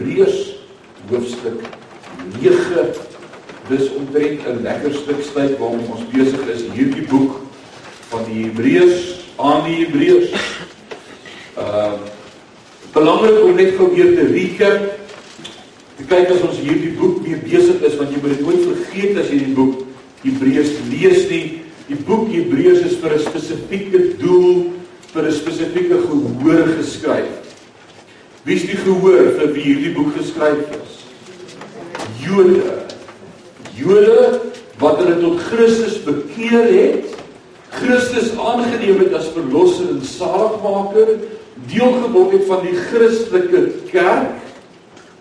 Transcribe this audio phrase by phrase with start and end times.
[0.00, 0.56] Hebreërs
[1.10, 1.60] hoofstuk
[2.40, 2.84] 9.
[3.68, 7.40] Dis omtrent 'n lekker stuk tyd waarom ons besig is hierdie boek
[8.08, 9.02] van die Hebreërs
[9.36, 10.32] aan die Hebreërs.
[11.58, 11.92] Uh
[12.92, 14.80] belangrik om net gou weer te recap.
[15.96, 19.20] Te kyk as ons hierdie boek weer besig is want jy moet dit nooit vergeet
[19.20, 19.84] as jy die boek
[20.24, 21.60] Hebreërs lees nie.
[21.92, 24.72] Die boek Hebreërs is vir 'n spesifieke doel,
[25.12, 27.49] vir 'n spesifieke gehoor geskryf.
[28.42, 30.94] Wie is die gehoor vir wie hierdie boek geskryf is?
[32.22, 32.78] Jode.
[33.76, 34.14] Jode
[34.80, 37.18] wat hulle tot Christus bekeer het,
[37.70, 41.18] Christus aangeneem het as verlosser en saligmaker,
[41.68, 44.40] deel geword het van die Christelike kerk.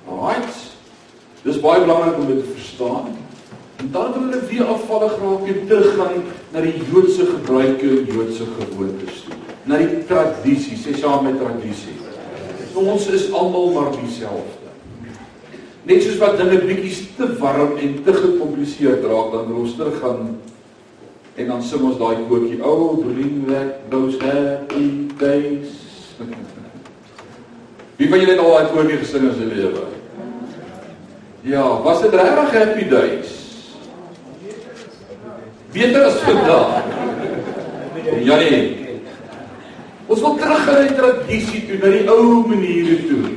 [0.07, 0.63] Right?
[1.43, 3.17] Dis baie belangrik om dit te verstaan.
[3.83, 6.23] En dan wil hulle weer afvallig raak en teruggaan
[6.55, 9.39] na die Joodse gebruike en Joodse gewoontes toe.
[9.67, 12.08] Na die tradisie, sê saam met tradisie.
[12.73, 14.69] Ons is almal maar dieselfde.
[15.89, 20.37] Net soos wat dinge bietjies te warm en te gekompliseerd raak, dan wil ons teruggaan
[21.39, 25.71] en dan sing ons daai koortjie, "O, oh, bring back those happy days."
[27.97, 29.85] Wie van julle het al daai koortjie gesing in sy lewe?
[31.41, 33.37] Ja, was dit regtig happy days?
[35.71, 36.83] Beter as vandag.
[38.23, 38.88] Ja nee.
[40.09, 43.35] Ons wil terug gaan na die tradisie toe, na die ou maniere toe.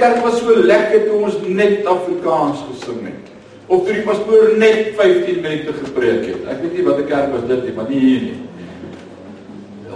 [0.00, 3.32] Kerk was so lekker toe ons net Afrikaans gesing het.
[3.66, 6.46] Of toe die pastoor net 15 minute gepreek het.
[6.48, 8.38] Ek weet nie watter kerk was dit nie, maar nie hier nie.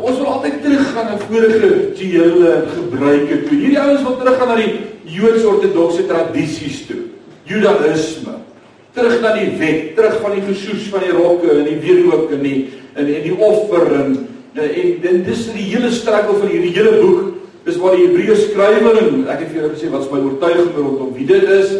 [0.00, 3.56] Ons wil altyd teruggaan na vorige rituele en gebruike toe.
[3.56, 4.70] Hierdie ouens wil teruggaan na die
[5.16, 7.02] Joods-ortodokse tradisies toe.
[7.48, 8.36] Judaïsme
[8.96, 12.44] terug na die wet, terug van die gesoes van die rokke en die wierook en
[12.44, 12.58] die
[12.98, 14.16] en die offer en
[14.54, 18.98] en, en dis die hele strekkel van hierdie hele boek is waar die Hebreërs skrywer
[19.02, 21.76] en ek het vir julle gesê wat is my oortuiging rondom wie dit is.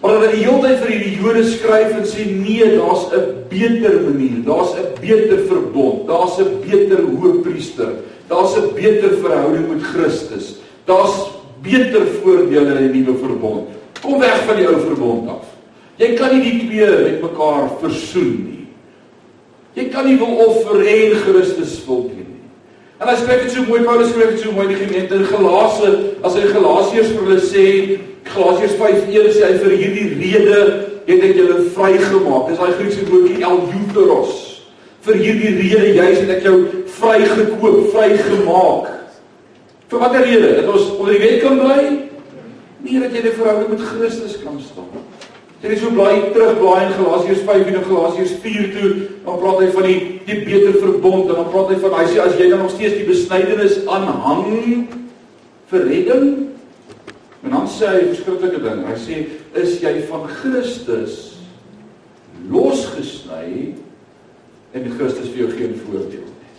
[0.00, 3.94] Maar hulle die hele tyd vir hierdie Jode skryf en sê nee, daar's 'n beter
[4.04, 7.92] manier, daar's 'n beter verbond, daar's 'n beter hoëpriester,
[8.28, 10.56] daar's 'n beter verhouding met Christus.
[10.84, 11.30] Daar's
[11.62, 13.68] beter voordele in die nuwe verbond.
[14.02, 15.46] Kom weg van die ou verbond af.
[15.96, 18.63] Jy kan nie die twee met mekaar versoen nie.
[19.74, 22.40] Jy kan nie wil offer en Christus dien nie.
[23.02, 25.94] En hy skryf dit so mooi, Paulus skryf dit so mooi die gemeente in Galasië,
[26.22, 27.64] as hy Galasiërs vir hulle sê,
[28.30, 30.60] Galasiërs 5:1 sê hy vir hierdie rede
[31.08, 32.48] het ek julle vrygemaak.
[32.48, 34.36] Dis daai Griekse woordjie eleuteros.
[35.04, 36.56] Vir hierdie rede juis het ek jou
[37.00, 38.92] vrygekoop, vrygemaak.
[39.90, 40.54] Vir watter rede?
[40.60, 41.82] Dat ons onder die wet kan bly?
[42.84, 45.03] Nie dat jy 'n verhouding met Christus kan staan.
[45.64, 48.88] Dit is so blaai terugblaai in Galasiërs 5 en Galasiërs 4 toe,
[49.24, 52.18] dan praat hy van die die beter verbond en dan praat hy van hy sê
[52.20, 54.42] as jy dan nog steeds die besnydenis aanhang
[55.70, 56.26] vir redding,
[57.46, 58.82] en dan sê hy 'n verskriklike ding.
[58.84, 59.16] Hy sê
[59.62, 61.40] is jy van Christus
[62.50, 63.72] losgesny
[64.74, 66.52] en Christus vir jou geen voordeel nie.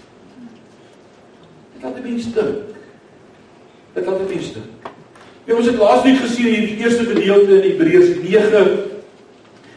[1.76, 2.74] Dit laat die mens dink.
[3.94, 4.90] Dit laat die mens dink.
[5.46, 8.95] Ja, ons het laasweek gesien in die eerste gedeelte in Hebreërs 9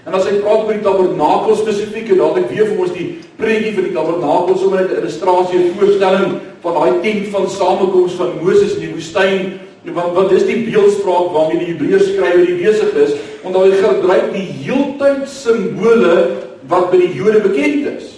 [0.08, 3.08] En as hy praat oor die tabernakel spesifiek en dan ek weer vir ons die
[3.36, 6.30] prentjie van die tabernakel sommer net 'n illustrasie en voorstelling
[6.62, 9.58] van daai tent van samekoms van Moses in die woestyn
[9.94, 14.32] want want dis die beeldspraak waarmee die Hebreërs skrywer hier besig is want hy gebruik
[14.32, 16.16] die heeltyd simbole
[16.69, 18.08] wat by die Jode bekend is.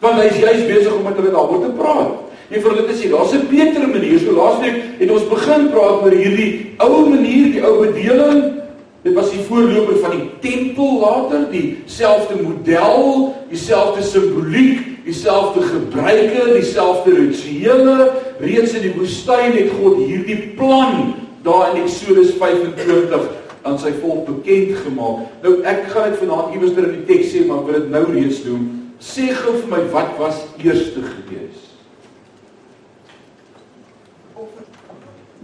[0.00, 2.12] Want hy is juis besig om met hulle daaroor te praat.
[2.50, 4.18] En vir hulle te sê daar's 'n beter manier.
[4.20, 8.63] So laasweek het ons begin praat oor hierdie ou manier, die ou bedeling
[9.04, 17.12] Dit was die voorloper van die tempel later, dieselfde model, dieselfde simboliek, dieselfde gebruike, dieselfde
[17.12, 18.10] rituele.
[18.40, 21.12] Reeds in die woestyn het God hierdie plan
[21.44, 23.26] daar in Eksodus 25
[23.68, 25.26] aan sy volk bekend gemaak.
[25.44, 28.02] Nou ek gaan dit vanaand iewers in die teks sê, maar ek wil dit nou
[28.08, 28.64] reeds doen.
[29.04, 31.60] Sê gou vir my wat was eerste gewees?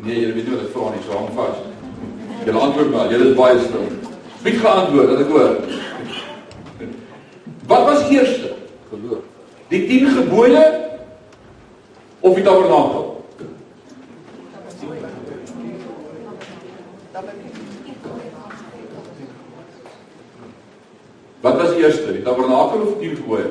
[0.00, 1.60] Nee, jy weet nie wat ek vra nie, so hang vas.
[2.44, 3.88] Jy antwoord maar, jy is baie stil.
[4.42, 5.08] Wie gaan antwoord?
[5.08, 5.56] Dat ek hoor.
[7.68, 8.54] Wat was eerste?
[8.88, 9.26] Geloof.
[9.68, 10.62] Die 10 gebooie
[12.20, 13.08] of die tabernakel?
[21.40, 22.12] Wat was eerste?
[22.12, 23.50] Die tabernakel of die 10 gebooie?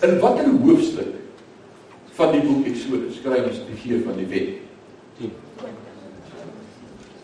[0.00, 1.17] In watter hoofstuk
[2.18, 4.56] van die boek Eksodus skryf ons die gee van die wet.
[5.20, 5.30] 10.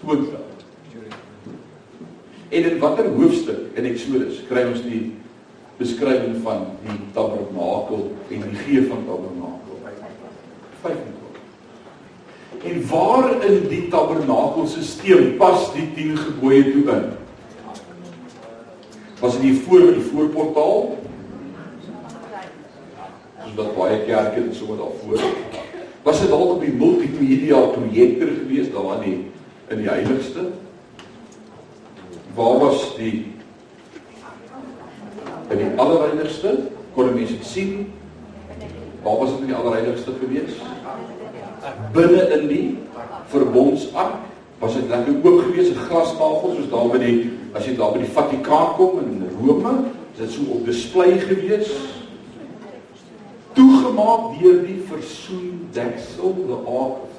[0.05, 0.63] Toonveld.
[2.55, 5.03] En in watter hoofstuk in Eksodus skryf ons die
[5.81, 9.83] beskrywing van die tabernakel en die gee van tabernakel?
[10.85, 11.25] 25.
[12.71, 17.11] En waar in die tabernakelsisteme pas die 10 gebooie toe in?
[19.19, 20.95] Was dit voor die voorportaal?
[23.55, 25.21] Wat baie kerke en so wat daarvoor.
[26.05, 29.19] Was dit dalk op die multimedia projektor gewees daar in die
[29.73, 30.49] in die heiligste?
[32.35, 33.27] Waar was die
[35.49, 36.59] in die allerheiligste?
[36.95, 37.93] Kon mense dit sien?
[39.03, 40.61] Waar was dit in die allerheiligste gewees?
[41.93, 42.67] Binne in die
[43.33, 44.21] verbondsark
[44.59, 47.99] was dit lekker oop gewees, 'n glastafel soos daar by die as jy daar by
[47.99, 51.71] die Vatikaan kom in Rome, is dit so op display gewees.
[53.55, 57.15] Toegemaak deur die versoendeksel, the ark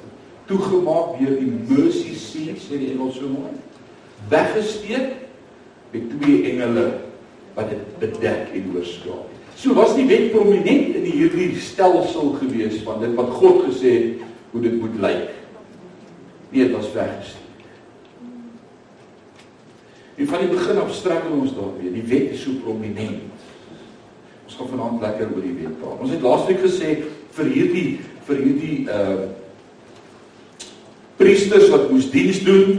[0.46, 3.54] toegemaak deur die mercy seat, sê die Engels so mooi.
[4.30, 5.14] Weggesteek
[5.92, 6.86] met twee engele
[7.56, 9.32] wat dit bedek en oorskaap.
[9.56, 14.24] So was die wet prominent in hierdie stelsel gewees van dit wat God gesê het
[14.52, 15.32] hoe dit moet lyk.
[16.50, 17.42] Nee, dit was weggesteek.
[20.16, 21.92] En van die begin af struggle ons daarmee.
[21.92, 23.35] Die wet is so prominent.
[24.46, 26.02] Ons gaan vanaand lekker oor die wet praat.
[26.04, 26.92] Ons het laasweek gesê
[27.36, 27.88] vir hierdie
[28.28, 29.26] vir hierdie uh
[31.16, 32.74] priesters wat moes diens doen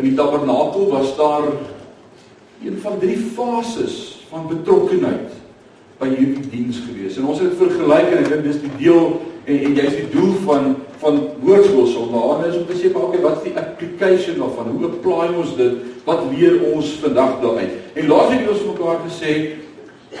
[0.00, 1.44] in die tabernakel was daar
[2.64, 3.96] een van drie fases
[4.30, 5.34] van betrokkenheid
[6.00, 7.18] by hierdie diens gewees.
[7.20, 10.08] En ons het dit vergelyk en ek dink dis die deel en en jy's die
[10.14, 14.38] doel van van woordskool sonder is om te sê maar okay, wat is die application
[14.40, 14.72] daarvan?
[14.72, 15.74] Hoe apply ons dit?
[16.08, 17.76] Wat leer ons vandag daaruit?
[17.94, 19.34] En laasweek het ons mekaar gesê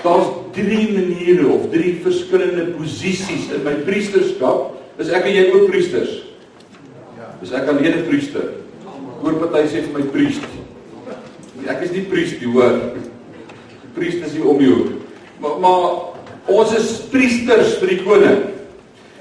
[0.02, 4.72] daar's drie maniere of drie verskillende posisies in my priesterskap.
[4.98, 6.22] Is ek en jy ook priesters?
[7.18, 7.28] Ja.
[7.42, 8.54] Is ek alleen 'n priester?
[9.22, 10.48] Oor party sê vir my priester.
[11.66, 12.80] Ek is nie priester, hoor.
[13.94, 15.00] Priester is nie om jou.
[15.40, 15.90] Maar maar
[16.46, 18.42] ons is priesters vir die koning.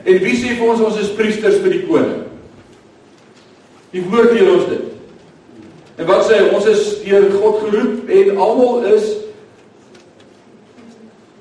[0.05, 2.23] En wie sê vir ons ons is priesters vir die koning?
[3.91, 4.91] Die woord leer ons dit.
[5.97, 9.24] En wat sê ons is deur God geroep en almal is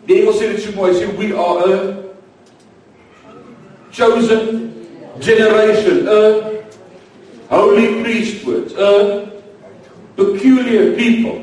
[0.09, 1.79] Die Engels sê dit so mooi, sê we are a
[3.95, 4.73] chosen
[5.21, 8.91] generation, a holy priesthood, a
[10.17, 11.41] peculiar people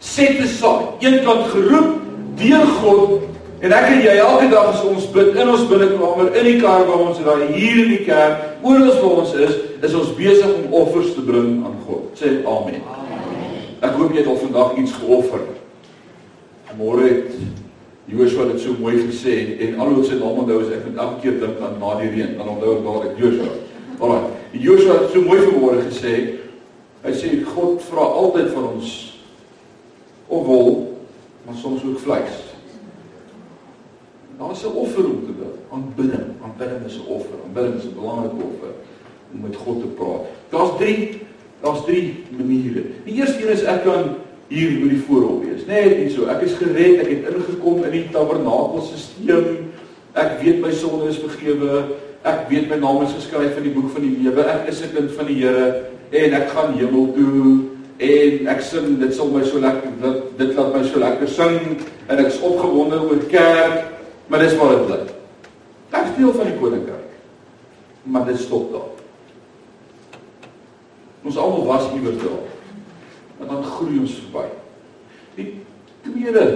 [0.00, 2.00] set aside, eenkant geroep
[2.38, 3.34] deur God
[3.64, 6.82] En ek en jy elke dag as ons bid in ons binnekamer, in die kar
[6.84, 10.74] waar ons raai, hier in die kerk, oral waar ons is, is ons besig om
[10.82, 12.10] offers te bring aan God.
[12.20, 12.82] Sê amen.
[12.92, 13.54] Amen.
[13.80, 15.46] Ek hoop jy het al vandag iets geoffer.
[16.76, 17.63] Môre het
[18.06, 21.20] Joshua dit so mooi gesê en al hoe sy naam onthou is ek moet elke
[21.22, 23.52] keer dink aan na die reën, dan onthou ek daar ek Joshua.
[23.98, 24.30] Alraai.
[24.52, 26.14] Joshua het so mooi vanmôre gesê.
[27.04, 28.92] Hy sê God vra altyd van ons
[30.28, 30.70] of wol,
[31.46, 32.40] maar soms ook vleis.
[34.38, 35.54] Daar's 'n offer om te bid.
[35.72, 37.36] Aanbidding, aanbidding is 'n offer.
[37.44, 38.72] Aanbidding is 'n belangrike offer
[39.32, 40.28] om met God te praat.
[40.50, 41.20] Daar's 3
[41.60, 42.82] daar's 3 maniere.
[43.04, 44.16] Die eerste een is ek kan
[44.48, 45.66] hier by die voorhof wees.
[45.68, 46.28] Net nie so.
[46.32, 49.54] Ek is gered, ek het ingekom in die tabernakelsisteme.
[50.14, 51.84] Ek weet my sonde is vergewe.
[52.24, 54.44] Ek weet my naam is geskryf in die boek van die lewe.
[54.44, 57.64] Ek is 'n kind van die Here en ek gaan hemel toe
[57.98, 61.78] en ek sing dit sal my so lekker dit, dit laat my so lekker sing
[62.08, 63.94] en ek is opgewonde oor kerk
[64.26, 65.12] Maar dis waar dit
[65.90, 67.10] is deel van die koninkryk.
[68.02, 68.90] Maar dit stop daar.
[71.22, 72.53] Ons almal was iewers daar.
[73.54, 74.48] Dan groei ons verby.
[75.38, 75.48] Die
[76.02, 76.46] tweede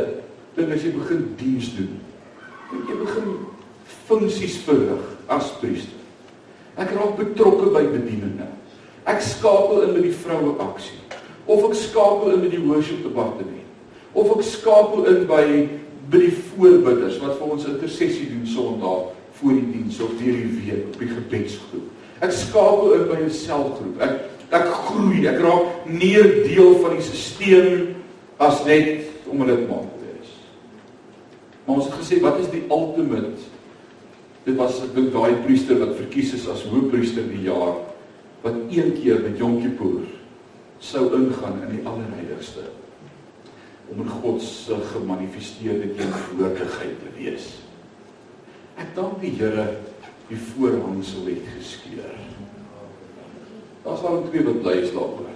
[0.57, 1.95] ding is jy begin diens doen.
[2.75, 3.29] Jy begin
[4.09, 5.95] funksies verrig as priester.
[6.79, 8.49] Ek raak betrokke by bedieninge.
[9.09, 10.99] Ek skakel in met die vroue aksie
[11.49, 13.65] of ek skakel in met die worship departement
[14.13, 15.45] of ek skakel in by
[16.09, 20.53] by die voorbidders wat vir ons intersessie doen Sondag voor die diens of deur die
[20.57, 21.89] week op die gebedsgroep.
[22.25, 24.01] Ek skakel in by 'n selgroep.
[24.01, 27.95] Ek ek groei, ek raak meer deel van die stelsel
[28.39, 30.33] as net om 'n lidmaat te wees.
[31.65, 33.43] Maar ons het gesê wat is die ultimate?
[34.45, 37.85] Dit was ek dink daai priester wat verkies is as hoofpriester die jaar
[38.43, 40.07] wat een keer met Yom Kippur
[40.79, 42.71] sou ingaan in die allerheiligste
[43.91, 47.47] om in God se gemanifesteerde teenwoordigheid te wees.
[48.77, 49.81] Ek dank die Here
[50.29, 52.13] die voorhangsel het geskeur.
[53.89, 55.29] Daar's al twee wat bly is daaroor.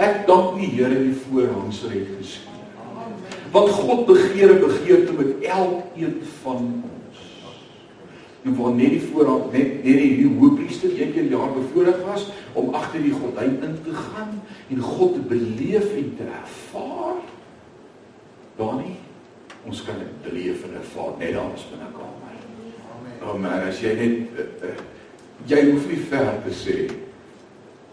[0.00, 2.54] Ek dank die Here die voorhangsel het geskeur.
[3.52, 7.18] Want God begeer 'n begeerte met elkeen van ons.
[8.42, 12.74] En waar net die voorhang net net die, hoofpriester een keer jaar bevoorreg was om
[12.74, 17.20] agter die gordyn in te gaan en God te beleef en te ervaar
[18.56, 18.96] Daar nie
[19.64, 22.38] ons kan dit beleef en ervaar net daar is binne kamer.
[23.22, 23.40] Amen.
[23.40, 24.78] Man, as jy net uh, uh,
[25.46, 27.07] jy hoef nie ver te sê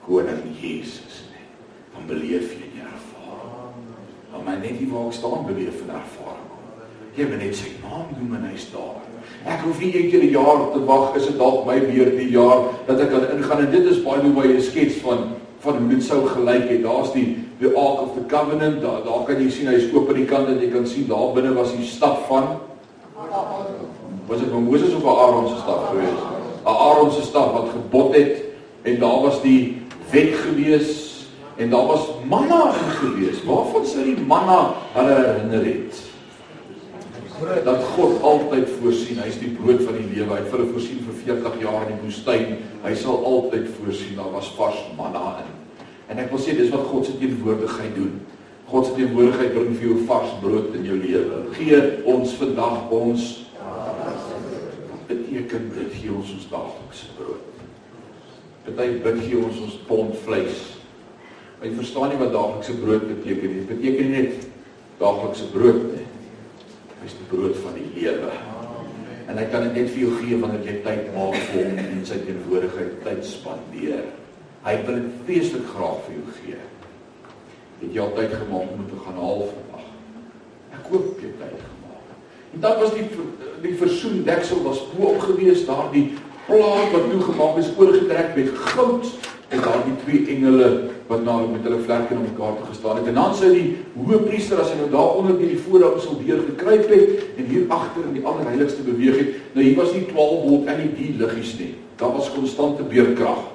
[0.06, 1.46] koning Jesus nie.
[1.94, 3.78] Dan beleef jy die ervaring.
[4.32, 6.52] Dan maar net die waar ek staan beleef en ervaring.
[7.16, 9.02] Jy moet net sy naam noem en hy's daar.
[9.46, 12.30] Ek hoef nie een keer 'n jaar te wag is dit dalk my weer die
[12.30, 15.78] jaar dat ek kan ingaan en dit is baie hoe baie 'n skets van van
[15.78, 16.84] hoe dit sou gelyk het.
[16.84, 18.82] Daar's die the ark of the covenant.
[18.82, 21.34] Daar daar kan jy sien hy's oop aan die kant en jy kan sien daar
[21.34, 22.60] binne was die staf van
[24.28, 26.20] Was dit Moses of Aaron se staf gewees?
[26.64, 28.42] Aaron se staf wat gebod het
[28.82, 29.82] en daar was die
[30.12, 30.92] wet gewees
[31.56, 33.44] en daar was manna in gewees.
[33.48, 34.60] Waarvan sou die manna
[34.98, 36.04] hulle herinner het?
[37.64, 39.20] dat God altyd voorsien.
[39.20, 40.32] Hy is die brood van die lewe.
[40.32, 42.54] Hy het vir hulle voorsien vir 40 jaar in die woestyn.
[42.86, 44.16] Hy sal altyd voorsien.
[44.20, 45.52] Daar was vars manna in.
[46.14, 48.22] En ek wil sê dis wat God se teenwoordigheid doen.
[48.70, 51.42] God se teenwoordigheid bring vir jou vars brood in jou lewe.
[51.58, 51.82] Gee
[52.16, 53.28] ons vandag ons
[55.06, 57.55] beteken dit gee ons ons daaglikse brood.
[58.66, 60.64] Party bid gee ons ons pond vleis.
[61.62, 63.62] Jy verstaan nie wat daaglikse brood beteken nie.
[63.62, 64.50] Dit beteken nie net
[65.00, 66.06] daaglikse brood nie
[67.06, 68.32] is die brood van die lewe.
[69.30, 72.06] En hy kan dit net vir jou gee wanneer jy tyd maak vir hom en
[72.08, 74.08] sy teenwoordigheid tyd spandeer.
[74.66, 76.62] Hy wil dit feeslik graag vir jou gee.
[77.82, 79.88] Het jy al tyd gemaak om te gaan haal vandag?
[80.74, 82.14] Ek koop jy tyd gemaak.
[82.56, 83.06] En dan was die
[83.66, 86.08] die versoendeksel was bo op gewees daardie
[86.48, 89.08] plaat wat toegemaak is oorgetrek met goud
[89.50, 90.70] en daardie twee engele
[91.08, 93.08] wat nou met hulle vlerke om mekaar te gestaan het.
[93.08, 96.42] En dan sê die hoëpriester as hy nou daar onder by die voorhang sou deur
[96.48, 99.36] gekruip het en hier agter in die allerheiligste beweeg het.
[99.54, 101.74] Nou hier was nie 12 volt en nie die liggies nie.
[102.02, 103.46] Daar was konstante beerkrag.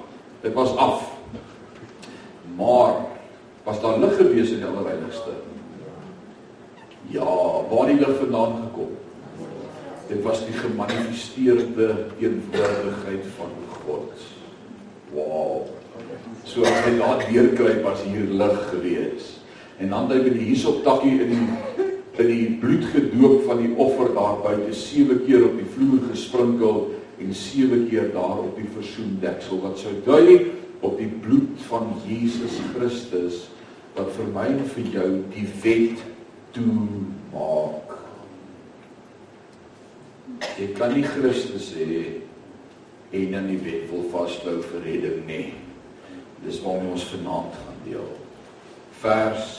[0.45, 1.03] Dit was af.
[2.57, 2.95] Maar
[3.67, 5.37] was daar lig gewees in die allerheiligste?
[7.11, 7.27] Ja,
[7.71, 8.95] waar die lig vandaan gekom?
[10.11, 14.25] Dit was die gemanifesteerde teenwoordigheid van God.
[15.15, 15.69] Wow.
[16.45, 19.29] So as hy daar deurkry was hier lig gewees.
[19.79, 21.89] En dan het hy by die hisoptakkie in die
[22.21, 26.83] in die bloed gedoop van die offer daar buite sewe keer op die vloer gesprinkel
[27.21, 30.51] en sewe keer daar op die versoendeksel wat sou dui
[30.85, 33.47] op die bloed van Jesus Christus
[33.97, 36.05] wat vir my en vir jou die wet
[36.57, 36.77] toe
[37.33, 37.90] maak.
[40.61, 41.87] Jy kan nie Christus hê
[43.17, 45.47] en in die wet wil vashou vir redding nie.
[46.45, 48.11] Dis waarom ons vanaand gaan deel.
[49.01, 49.55] Vers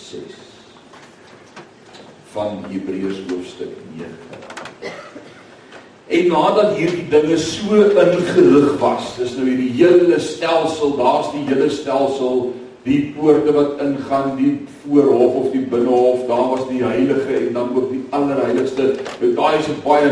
[0.00, 0.38] 6
[2.32, 4.08] van Hebreërs hoofstuk 9.
[6.10, 11.68] En nadat hierdie dinge so ingerig was, dis nou hierdie hele stelsel, daar's die hele
[11.70, 12.48] stelsel,
[12.82, 17.74] die poorte wat ingaan, die voorhof of die binnehof, daar was die heilige en dan
[17.76, 18.94] ook die allerheiligste.
[19.20, 20.10] Nou daai is 'n baie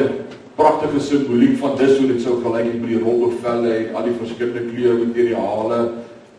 [0.59, 4.19] pragtige simboliek van dis hoe dit sou gelyk het met die rolbevelle en al die
[4.21, 5.91] verskillende kleure materiale.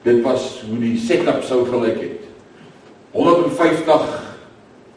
[0.04, 2.22] Dit was hoe die setup sou gelyk het.
[3.12, 4.36] 150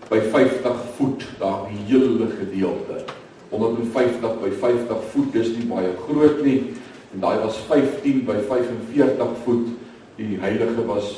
[0.08, 3.04] by 50 voet daar die hele gedeelte.
[3.50, 6.58] 150 by 50 voet dis nie baie groot nie
[7.12, 9.68] en daai was 15 by 45 voet.
[10.22, 11.08] Die heilige was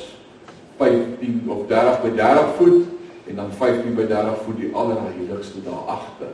[0.79, 2.83] 15 of 30 by 30 voet
[3.29, 6.33] en dan 15 by 30 voet die allerheiligste daar agter.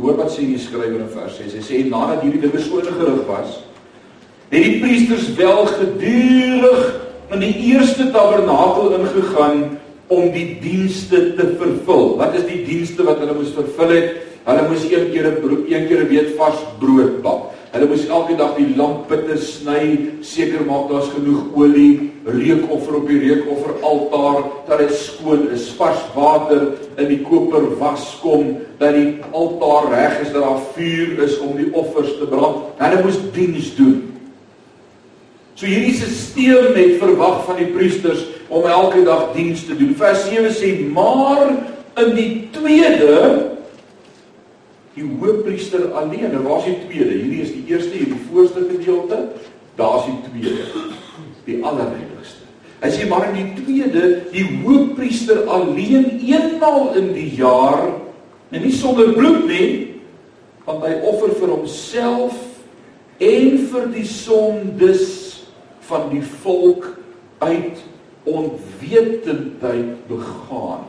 [0.00, 1.58] Hoor wat sê die skrywer in vers 6.
[1.58, 3.60] Hy sê nadat hierdie dinge so gerig was,
[4.50, 6.82] het die priesters wel gedurig
[7.30, 9.62] in die eerste tabernakel ingegaan
[10.10, 12.16] om die dienste te vervul.
[12.18, 14.18] Wat is die dienste wat hulle moes vervul het?
[14.48, 17.54] Hulle moes een keer 'n een keer 'n week vars brood bak.
[17.70, 19.82] Hulle moes elke dag die lampitte sny,
[20.26, 26.00] seker maak daar's genoeg olie, reukoffer op die reukoffer altaar, dat dit skoon is, vars
[26.16, 26.64] water
[26.98, 31.54] in die koper was kom, dat die altaar reg is, dat daar vuur is om
[31.60, 32.66] die offers te brand.
[32.82, 34.00] Hulle moes diens doen.
[35.54, 39.94] So hierdie stelsel het verwag van die priesters om elke dag diens te doen.
[39.94, 41.54] Vers 7 sê: "Maar
[42.02, 43.59] in die tweede
[45.00, 46.30] die hoofpriester alleen.
[46.34, 47.16] Nou waar's die tweede?
[47.16, 49.22] Hierdie is die eerste, hierdie voorste gedeelte.
[49.80, 50.86] Daar's die tweede.
[51.46, 52.48] Die allerheiligste.
[52.80, 57.90] Hy sê maar in die tweede, die hoofpriester alleen eenmaal in die jaar,
[58.50, 59.66] en nie sonder bloed nie,
[60.64, 62.38] want hy offer vir homself
[63.20, 65.04] en vir die sondes
[65.90, 66.88] van die volk
[67.44, 67.84] uit
[68.28, 70.88] onwetendheid begaan.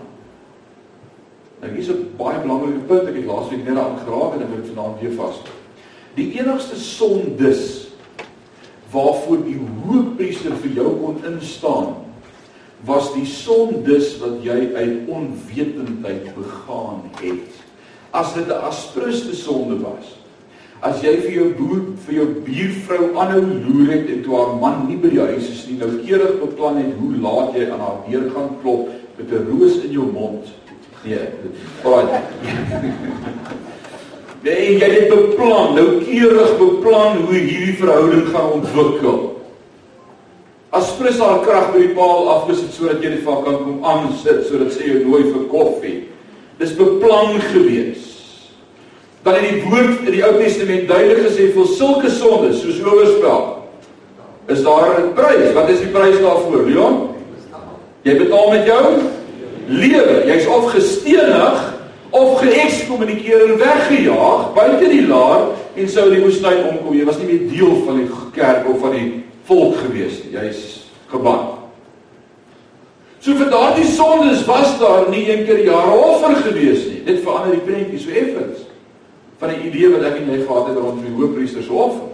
[1.61, 4.69] Nou hier's 'n baie belangrike punt ek het laasweek net aan geraak en ek wil
[4.73, 5.41] vanaand weer vas.
[6.15, 7.87] Die enigste sondes
[8.91, 11.95] waarvoor die hoofpriester vir jou kon instaan
[12.85, 17.53] was die sondes wat jy uit onwetendheid begaan het.
[18.11, 20.21] As dit 'n aspruste sonde was,
[20.81, 24.87] As jy vir jou boer vir jou buurvrou aanhou loer het en toe haar man
[24.87, 27.99] nie by die huis is nie, nou keurig beplan het hoe laat jy aan haar
[28.07, 28.89] deur gaan klop
[29.19, 30.49] met 'n roos in jou mond.
[31.03, 31.27] Nee.
[31.83, 32.21] Baie.
[34.41, 39.19] Nee, jy het beplan, nou keurig beplan hoe hierdie verhouding gaan ontwikkel.
[40.73, 44.45] As Chris haar krag by die paal afgesit sodat jy dit vir kan kom aansit
[44.47, 45.97] sodat sy jou nooi vir koffie.
[46.61, 48.07] Dis beplan gewees.
[49.25, 53.49] Dan in die woord in die Ou Testament duidelik gesê vir sulke sondes soos oorspel
[54.49, 55.53] is daar 'n prys.
[55.53, 57.09] Wat is die prys daarvoor, Leon?
[58.03, 58.85] Jy betaal met jou
[59.67, 60.23] lewe.
[60.27, 61.67] Jy's of gestenig
[62.11, 66.95] of geëkskommunikeer en weggejaag buite die laar en sou in die woestyn omkom.
[66.97, 69.09] Jy was nie meer deel van die kerk of van die
[69.47, 70.35] volk gewees nie.
[70.35, 70.61] Jy's
[71.11, 71.47] geban.
[73.21, 77.03] So vir daardie sondes was daar nie een keer jare offer gewees nie.
[77.05, 78.65] Dit verander die prentjie so effens
[79.41, 82.09] van die idee wat ek en jy gehad het rondom die hoofpriester se offer.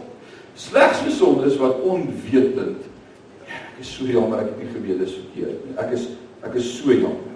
[0.57, 2.85] Slegs vir sondes wat onwetend.
[3.47, 5.77] Ja, ek is so jammer ek het nie geweet dis verkeerd nie.
[5.79, 6.09] Ek is
[6.47, 7.26] ek is so jammer.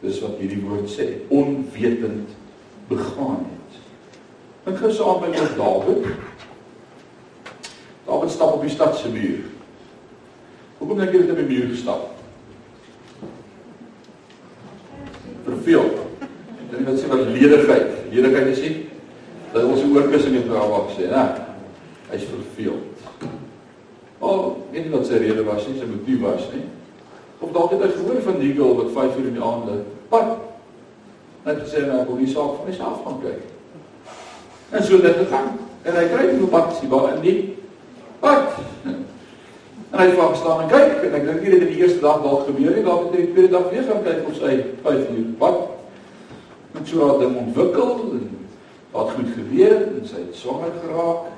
[0.00, 2.32] Dis wat hierdie woord sê, onwetend
[2.88, 3.80] begaan het.
[4.70, 6.06] Ek gaan saam met Dawid.
[8.06, 9.44] Dawid stap op die stad se muur.
[10.80, 12.06] Hoekom dink jy hy op die muur gestap?
[15.44, 15.90] Verveel.
[16.70, 17.92] Dink wat sê wat ledigheid.
[18.10, 18.74] Ledigheid is nie
[19.50, 21.24] dat ons oorkussing het nou wat sê, né?
[22.10, 23.04] Hy's verveeld.
[24.20, 26.64] Al weet nie wat sy rede was nie, sy motief was nie.
[27.40, 29.78] Of dalk het hy gehoor van die girl wat 5 uur in die aand lê.
[30.12, 30.36] Wat?
[31.46, 33.46] Net gesê nou ek wil die saak van myself gaan kyk.
[34.70, 35.54] En so dit gegaan.
[35.82, 37.38] En hy kry nie wat sy wou in nie.
[38.20, 38.60] Wat?
[39.90, 42.20] En hy vang staan en kyk en ek dink nie dit het die eerste dag
[42.22, 44.52] dalk gebeur nie, dalk het hy die tweede dag weer gaan kyk of sy
[44.84, 45.24] 5 uur.
[45.40, 45.64] Wat?
[46.78, 48.28] En so het dit ontwikkel en
[48.92, 51.32] wat goed gebeur en sy het swanger geraak.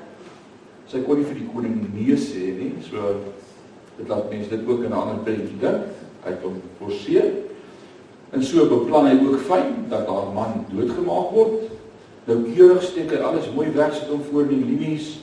[0.91, 2.73] Sy kon nie vir die koning nee sê nie.
[2.85, 3.15] So
[3.97, 5.83] Dit laat mense dit ook in 'n ander prentjie dink.
[6.23, 7.31] Hy hom forceer.
[8.31, 11.69] En so beplan hy ook fyn dat haar man doodgemaak word.
[12.25, 15.19] Nou keurig steek hy alles mooi weg sit hom voor die linies.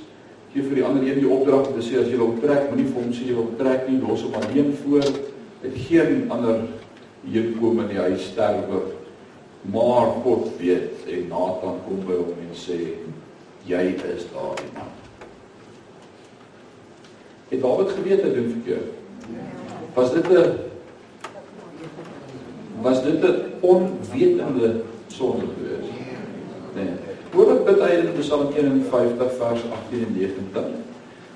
[0.53, 2.87] Gee vir die ander een die opdrag om te sê as jy hom trek, moenie
[2.91, 5.11] vir hom sê jy hom trek nie, los hom alleen voor.
[5.63, 6.65] Het geen ander
[7.25, 8.83] hier kom in die huis sterwe.
[9.73, 12.81] Maar God weet en Nathan kom by hom en sê
[13.69, 15.00] jy is daardie man.
[17.51, 18.91] Het Dawid geweet hy doen verkeerd?
[19.95, 20.51] Was dit 'n
[22.81, 25.91] was dit 'n onwetende sonde geweest?
[26.75, 26.95] Nee.
[27.33, 30.65] Hoor bid hy in Psalm 51 vers 18 en 19.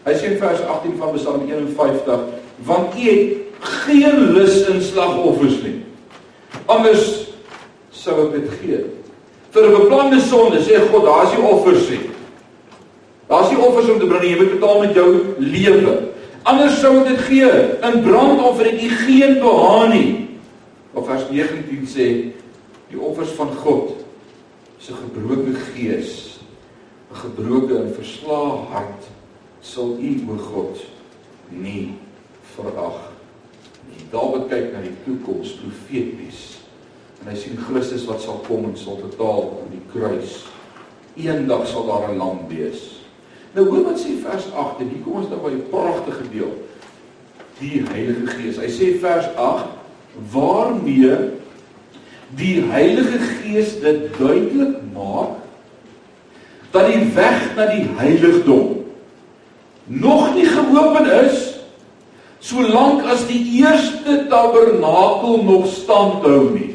[0.04, 2.20] Hy sê in vers 18 van Psalm 51:
[2.64, 5.84] "Want U het geen lus in slagoffers nie.
[6.66, 7.32] Anders
[7.90, 8.84] sou ek dit gee."
[9.50, 12.13] Vir 'n beplande sonde sê God, daar's die offers nie.
[13.34, 15.08] Daar's nie offers om te bring nie, jy moet betaal met jou
[15.42, 15.94] lewe.
[16.46, 17.48] Anders sou dit gee
[17.88, 20.10] in brandoffer het jy geen behaag nie.
[20.94, 22.06] Of vers 19 sê
[22.92, 23.96] die offers van God
[24.78, 26.38] se gebroke gees,
[27.10, 29.10] 'n gebroke en verslae hart
[29.60, 30.78] sal u o God
[31.50, 31.98] nie
[32.54, 33.10] verag
[33.90, 34.06] nie.
[34.14, 36.60] Dawid kyk na die toekoms profeties
[37.22, 40.44] en hy sien Christus wat sal kom en sal betaal aan die kruis.
[41.16, 43.03] Eendag sal daar 'n lam wees
[43.54, 46.52] Nou hoor wat sê vers 8 en hier kom ons dan by 'n pragtige deel.
[47.58, 48.58] Die Heilige Gees.
[48.58, 49.64] Hy sê vers 8
[50.32, 51.16] waarmee
[52.34, 55.38] die Heilige Gees dit duidelik maak
[56.70, 58.84] dat die weg na die heiligdom
[59.84, 61.54] nog nie geopen is
[62.38, 66.74] solank as die eerste tabernakel nog stand hou nie.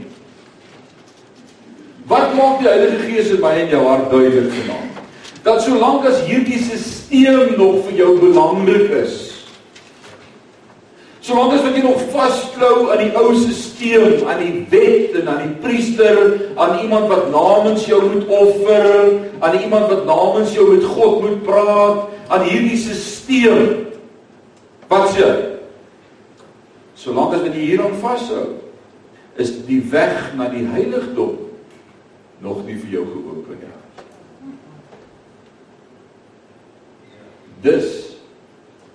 [2.07, 4.88] Wat maak die Heilige Gees in my en jou hart duidelik vanaand?
[5.49, 9.17] Dat solank as hierdie stelsel nog vir jou belangrik is
[11.25, 15.41] solank as wat jy nog vasklou aan die ou stelsel aan die wet en aan
[15.47, 16.21] die priester
[16.53, 18.88] aan iemand wat namens jou moet offer
[19.39, 23.65] aan iemand wat namens jou met God moet praat aan hierdie stelsel
[24.89, 25.33] wat sê
[26.99, 28.47] solank as wat jy hieraan vashou
[29.39, 31.38] is die weg na die heiligdom
[32.43, 33.78] nog nie vir jou geopen nie
[37.61, 38.15] Dis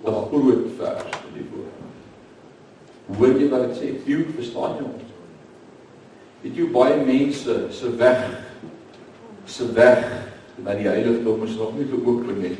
[0.05, 3.17] 'n groot vers in die woord.
[3.17, 3.87] Hoor jy wat dit sê?
[4.05, 5.09] Jy verstaan jy ons?
[6.41, 8.21] Weet jy baie mense se weg
[9.45, 10.05] se weg
[10.63, 12.57] na die heiligdom is nog nie geopen nie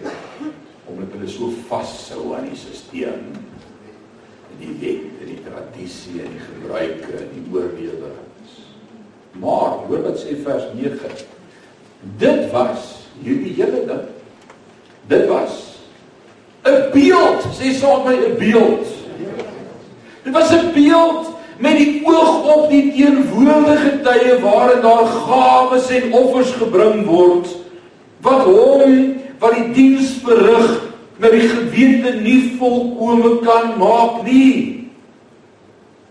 [0.86, 6.44] omdat hulle so vashou aan die stelsel en die wet en die tradisie en die
[6.46, 8.60] gebruike en die oorlewings.
[9.42, 11.26] Maar hoor wat sê vers 9.
[12.22, 12.92] Dit was
[13.24, 14.06] hierdie hele ding.
[15.10, 15.75] Dit was
[16.66, 18.88] 'n beeld, sê saam met my 'n beeld.
[20.24, 26.12] Dit was 'n beeld met die oog op die teenwoordige tye waarin daar gawes en
[26.14, 27.48] offers gebring word
[28.22, 30.82] wat hom wat die diens verrig
[31.18, 34.90] na die gewete nie volkome kan maak nie.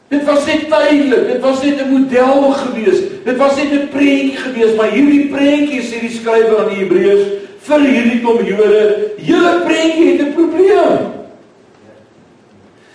[0.09, 3.01] Dit was net tydelik, dit was net 'n model gewees.
[3.25, 7.44] Dit was net 'n prentjie gewees, maar hierdie prentjie sê die skrywer aan die Hebreërs
[7.65, 8.83] vir hierdie kom Jode,
[9.25, 11.13] julle prentjie het 'n probleem.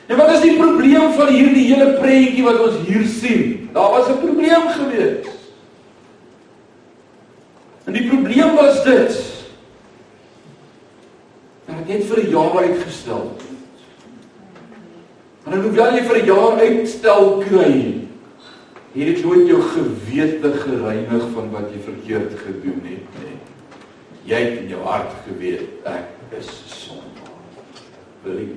[0.10, 3.70] En wat is die probleem van hierdie hele prentjie wat ons hier sien?
[3.74, 5.28] Daar was 'n probleem gewees.
[7.86, 9.14] En die probleem was dit.
[11.66, 13.50] Dat dit net vir 'n jaar uitgestel het.
[15.54, 17.74] En hoewel jy vir 'n jaar uitstel kry,
[18.94, 23.39] het dit nooit jou gewete gereinig van wat jy verkeerd gedoen het nie.
[24.28, 27.36] Jy het in jou hart geweet ek is sondaar.
[28.26, 28.50] Wil jy?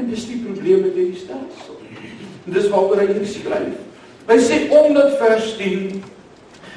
[0.00, 1.78] En dis die probleem met hierdie stelsel.
[2.52, 3.78] Dis waaroor hy hier skryf.
[4.28, 6.02] Hy sê omdat vers 10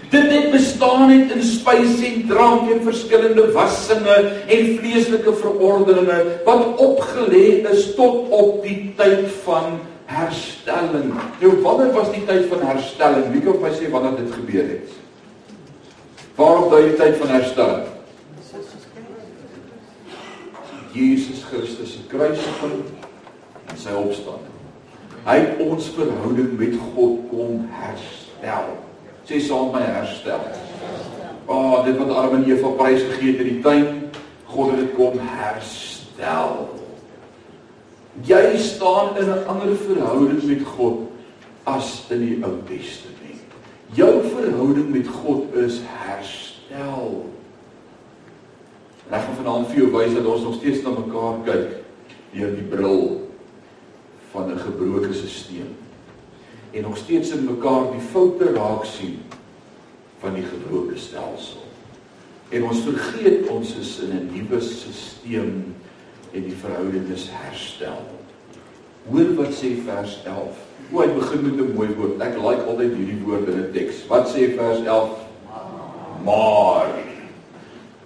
[0.10, 6.78] Dit het bestaan het in spys en drank en verskillende wassinge en vleeslike verordeninge wat
[6.82, 11.10] opgelê is tot op die tyd van herstelling.
[11.42, 13.32] Nou wanneer was die tyd van herstelling?
[13.34, 14.94] Wie kan my sê wanneer dit gebeur het?
[16.36, 17.92] Waarop dui die tyd van herstelling?
[20.96, 22.82] Jesus Christus se kruisiging
[23.68, 24.52] en sy opstanding.
[25.26, 28.76] Hy het ons verhouding met God kom herstel
[29.26, 30.42] sê saam my herstel.
[31.46, 33.88] Ah, oh, dit wat Adam en Eva prys gegee het in die tuin,
[34.50, 36.70] God het dit kom herstel.
[38.26, 41.10] Jy staan in 'n ander verhouding met God
[41.66, 43.15] as in die Ou Testament.
[43.96, 47.26] Jou verhouding met God is herstel.
[49.08, 51.80] En ek gaan vanaand vir jou wys dat ons nog steeds na mekaar kyk
[52.36, 53.06] deur die bril
[54.34, 55.74] van 'n gebroke stelsel
[56.76, 59.22] en nog steeds in mekaar die foute raak sien
[60.20, 61.64] van die gebroke stelsel.
[62.50, 65.54] En ons vergeet ons is in 'n nuwe stelsel
[66.32, 68.04] en die verhouding is herstel.
[69.08, 70.58] Hoor wat sê vers 11.
[70.94, 72.22] O, hy begin met 'n mooi woord.
[72.22, 74.06] Ek like altyd hierdie woorde in 'n teks.
[74.08, 75.10] Wat sê vers 11?
[76.26, 76.88] Maar.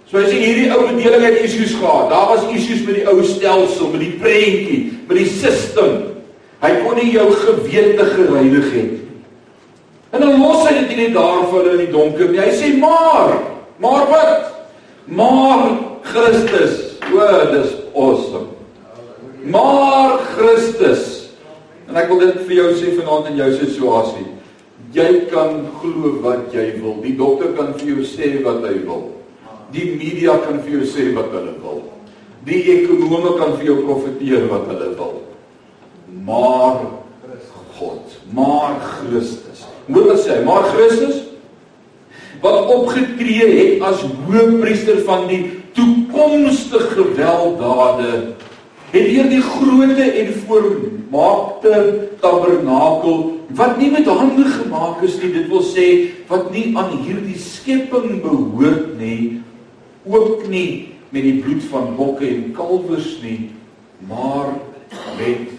[0.06, 2.10] So as jy hierdie ou bedeling het issues gehad.
[2.10, 6.10] Daar was issues met die ou stelsel, met die prentjie, met die stelsel
[6.60, 8.96] Hy kon nie jou gewete gereinig het.
[10.10, 12.42] En dan los hy dit nie daar vir hulle in die donker nie.
[12.42, 13.38] Hy sê maar,
[13.80, 14.50] maar wat?
[15.08, 15.62] Maar
[16.04, 16.98] Christus.
[17.10, 18.50] O, dis awesome.
[19.50, 21.19] Maar Christus.
[21.90, 24.26] En ek wil dit vir jou sê vanaand in jou situasie.
[24.94, 27.00] Jy kan glo wat jy wil.
[27.02, 29.08] Die dokter kan vir jou sê wat hy wil.
[29.74, 31.82] Die media kan vir jou sê wat hulle wil.
[32.46, 35.20] Die ekonome kan vir jou profeteer wat hulle wil
[36.24, 36.76] maar
[37.76, 39.64] God, maar Christus.
[39.86, 40.44] Hoor wat sê hy?
[40.44, 41.26] Maar Christus
[42.40, 45.42] wat opgetree het as hoëpriester van die
[45.76, 48.12] toekomstige gewelddade
[48.90, 51.74] het hier die groote en voormaakte
[52.22, 53.20] tabernakel
[53.58, 55.86] wat nie met hande gemaak is nie dit wil sê
[56.30, 59.40] wat nie aan hierdie skepping behoort nie
[60.10, 63.50] ook nie met die bloed van bokke en kalwers nie
[64.10, 64.56] maar
[65.18, 65.54] met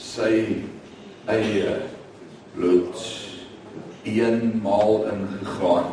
[0.00, 0.44] sy
[1.30, 1.78] eie
[2.56, 3.08] bloed
[4.04, 5.88] eenmaal ingegaan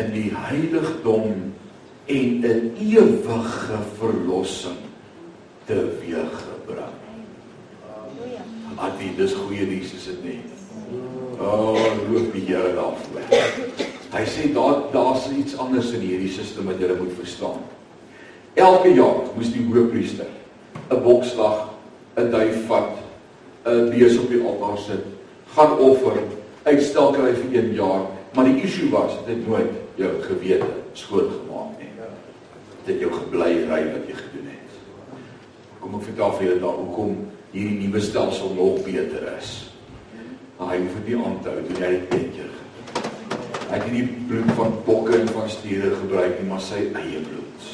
[0.00, 1.32] in die heiligdom
[2.06, 4.89] en 'n ewige verlossing
[5.70, 6.96] teweeggebring.
[7.86, 8.42] Halleluja.
[8.76, 10.38] Adi, dis goeie nuus is dit nie?
[11.40, 11.78] Oh,
[12.10, 13.22] loof die Here daarvoor.
[14.10, 17.62] Hy sê daar daar's iets anders in hierdie stelsel wat jy moet verstaan.
[18.58, 20.26] Elke jaar moes die hoofpriester
[20.90, 21.70] 'n bokslag,
[22.18, 22.98] 'n duif vat
[23.64, 25.04] 'n bees op die altaar sit,
[25.54, 26.18] gaan offer,
[26.64, 31.78] uitstel kry vir 1 jaar, maar die issue was dit nooit jou gewete skoon gemaak
[31.78, 31.88] nie.
[32.84, 34.49] Dit jou gebly ry wat jy gedoen het.
[35.90, 37.14] Kom ek vertel vir julle daar hoekom
[37.50, 39.48] hierdie nuwe stelsel nog beter is.
[40.60, 42.46] Hy hoef dit nie aan te hou nie, hy het net jy.
[43.72, 47.66] Hy het nie bloed van bokke en van stiere gebruik nie, maar sy eie bloed.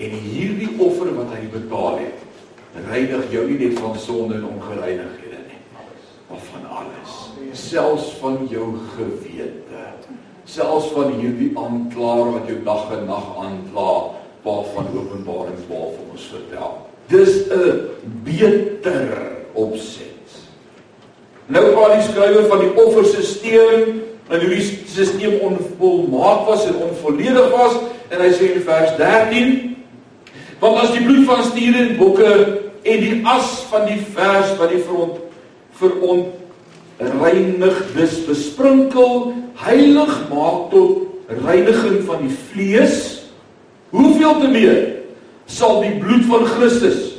[0.00, 2.24] En hierdie offer wat hy betaal het,
[2.88, 5.60] reinig jou nie net van sonde en ongereinighede nie,
[6.30, 7.20] maar van alles.
[7.66, 9.86] Selfs van jou gewete.
[10.48, 13.94] Selfs van hierdie aanklaer wat jou dag en nag aankla,
[14.48, 16.84] waarvan Openbaring 12 ons vertel.
[17.08, 17.80] Dis 'n
[18.24, 19.08] beter
[19.52, 20.30] opset.
[21.46, 27.50] Nou praat die skrywer van die offerstelsel en hoe die stelsel onvolmaak was en onvolledig
[27.50, 27.76] was
[28.08, 29.76] en hy sê in vers 13
[30.58, 32.32] want as die bloed van stiere en bokke
[32.86, 35.22] en die as van die vers wat die front
[35.78, 36.24] vir on
[37.22, 39.30] reinig dis besprinkel
[39.62, 41.06] heilig maak tot
[41.44, 43.00] reiniging van die vlees
[43.94, 44.78] hoeveel te meer
[45.46, 47.12] sal die bloed van Christus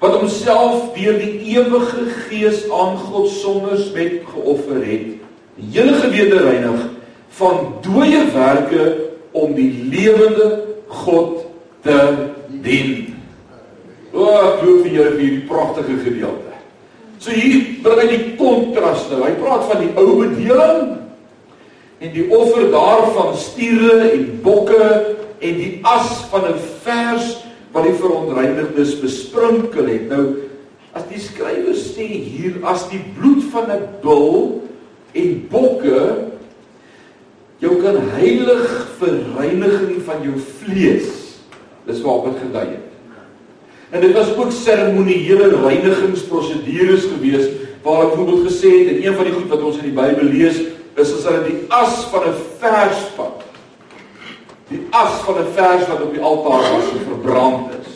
[0.00, 5.16] wat homself deur die ewige gees aan God sonder smet geoffer het
[5.60, 6.86] die hele gewete reinig
[7.40, 8.86] van dooie werke
[9.36, 10.48] om die lewende
[10.90, 11.44] God
[11.84, 11.98] te
[12.64, 13.14] dien.
[14.10, 16.56] O, ek glo vir julle vir hierdie pragtige gedeelte.
[17.20, 19.20] So hier bring hy die kontras nou.
[19.22, 20.96] Hy praat van die ou bedeling
[22.00, 24.88] en die offer daarvan stiere en bokke
[25.40, 27.36] en die as van 'n vers
[27.72, 30.08] wat die verontreinigdes besprinkel het.
[30.10, 30.24] Nou
[30.96, 34.62] as die skrywer sê hier as die bloed van 'n bul
[35.14, 36.26] en bokke
[37.60, 41.38] jou kan heilig vir reiniging van jou vlees.
[41.86, 42.86] Dis waarop dit gedui het.
[43.90, 47.46] En dit was ook seremonieele reinigingsprosedures gewees
[47.82, 50.28] waar ek byvoorbeeld gesê het en een van die goed wat ons in die Bybel
[50.30, 50.58] lees
[51.00, 53.29] is as hulle die as van 'n vers vat
[54.70, 57.90] die as van 'n vers wat op die altaar was en verbrand is.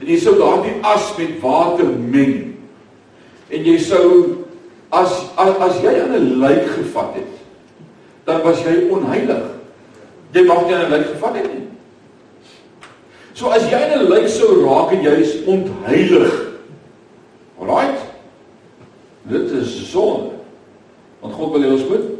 [0.00, 2.56] En jy sou daardie as met water meng.
[3.48, 4.36] En jy sou
[4.90, 7.32] as as, as jy aan 'n lijk gevat het,
[8.24, 9.44] dan was jy onheilig.
[10.32, 11.68] Jy mag nie aan 'n lijk gevat het nie.
[13.32, 16.50] So as jy aan 'n lijk sou raak en jy is ontheilig.
[17.60, 18.00] Alraight?
[19.22, 20.30] Dit is sonde.
[21.20, 22.11] Want God wil hê ons moet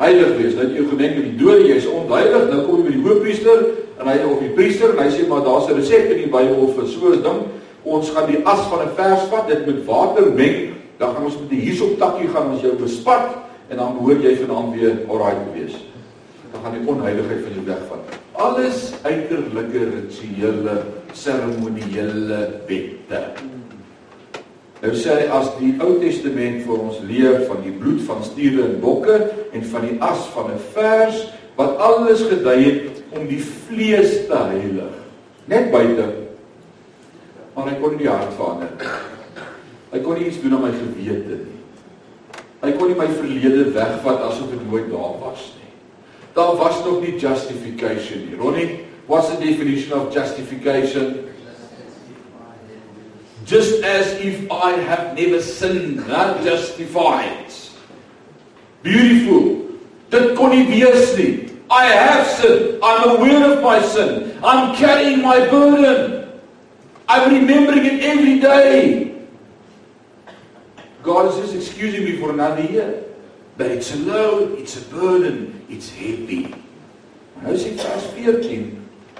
[0.00, 0.54] heilig wees.
[0.56, 3.64] Dat jy gedenk met die dode, jy is onheilig, nou kom jy by die hoofpriester
[3.96, 6.68] en hy of die priester en hy sê maar daar's 'n resep in die Bybel
[6.76, 7.40] vir so 'n ding.
[7.84, 11.38] Ons gaan die as van 'n vers vat, dit met water meng, dan gaan ons
[11.40, 13.36] met die hierop takkie gaan ons jou bespat
[13.68, 15.76] en dan behoort jy vanaand weer alraai te wees.
[16.52, 18.02] Dan gaan die onheiligheid van jou wegvat.
[18.32, 20.82] Alles uiterlike rituele,
[21.12, 23.55] seremonieele wette.
[24.82, 28.66] Nou sê hy as die Ou Testament vir ons leer van die bloed van stiere
[28.66, 29.16] en bokke
[29.56, 34.36] en van die as van 'n vers wat alles gedui het om die vlees te
[34.36, 34.92] heilig.
[35.48, 36.06] Net buite.
[37.54, 38.88] Maar hy kon nie die hart verander nie.
[39.92, 41.60] Hy kon nie iets doen aan my gewete nie.
[42.60, 45.72] Hy kon nie my verlede wegvat asof dit nooit daar was nie.
[46.34, 48.36] Daar was nog nie justification nie.
[48.36, 51.16] Ronnie, what's the definition of justification?
[53.46, 57.46] Just as if I have never sinned, not justified.
[58.82, 59.70] Beautiful.
[60.10, 61.46] Dit kon nie wees nie.
[61.70, 62.82] I have sinned.
[62.82, 64.38] I'm aware of my sin.
[64.42, 66.28] I'm carrying my burden.
[67.08, 69.14] I'm remembering it every day.
[71.02, 73.04] God is just excusing me for another year.
[73.56, 76.52] But it's a load, it's a burden, it's heavy.
[77.36, 78.68] Nou sê vers 14,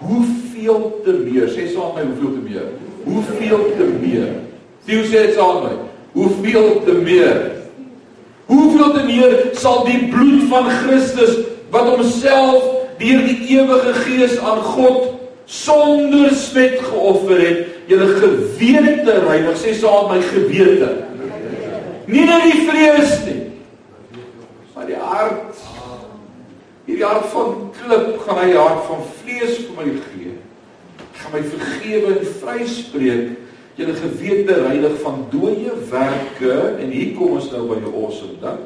[0.01, 1.49] hoeveel te meer?
[1.53, 2.86] Sê saam met my, hoeveel te meer?
[3.07, 4.33] Hoeveel te meer.
[4.87, 5.85] Theo sê dit saam met my.
[6.17, 7.43] Hoeveel te meer.
[8.47, 11.39] Hoeveel te meer sal die bloed van Christus
[11.75, 12.63] wat homself
[13.01, 15.13] deur die ewige Gees aan God
[15.47, 17.59] sonder smet geoffer het,
[17.91, 19.59] julle gewete reinig.
[19.61, 20.91] Sê saam met my gewete.
[22.07, 23.41] Nie net die vlees nie,
[24.75, 25.63] maar die hart.
[26.87, 30.37] Hierdie hart van klip gaan hy hart van vlees vir my gee
[31.23, 33.35] gaan my vergewe en vryspreek.
[33.77, 36.55] Julle gewete reinig van dooie werke.
[36.81, 38.63] En hier kom ons nou by die awesome ding.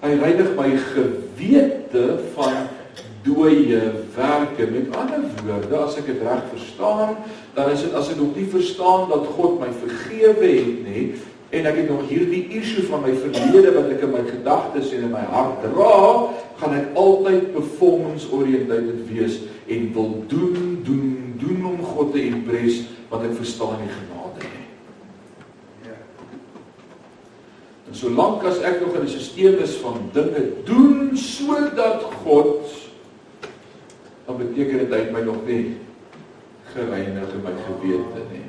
[0.00, 2.62] Hy reinig my gewete van
[3.24, 3.82] dooie
[4.16, 4.68] werke.
[4.72, 7.16] Met ander woorde as ek dit reg verstaan
[7.54, 11.04] dan is dit as ek nog nie verstaan dat God my vergewe het nie
[11.50, 15.08] en ek het nog hierdie issue van my verlede wat ek in my gedagtes en
[15.08, 15.96] in my hart dra
[16.60, 20.39] gaan ek altyd performance oriented wees en wil doen
[22.10, 24.66] God te impres want ek verstaan nie genade nie.
[25.86, 25.96] Ja.
[27.90, 32.66] En solank as ek nog in 'n stelsel is van dinge doen sodat God
[34.26, 35.76] dan beteken dit hy my nog nie
[36.74, 38.46] gereinig in my gewete nie.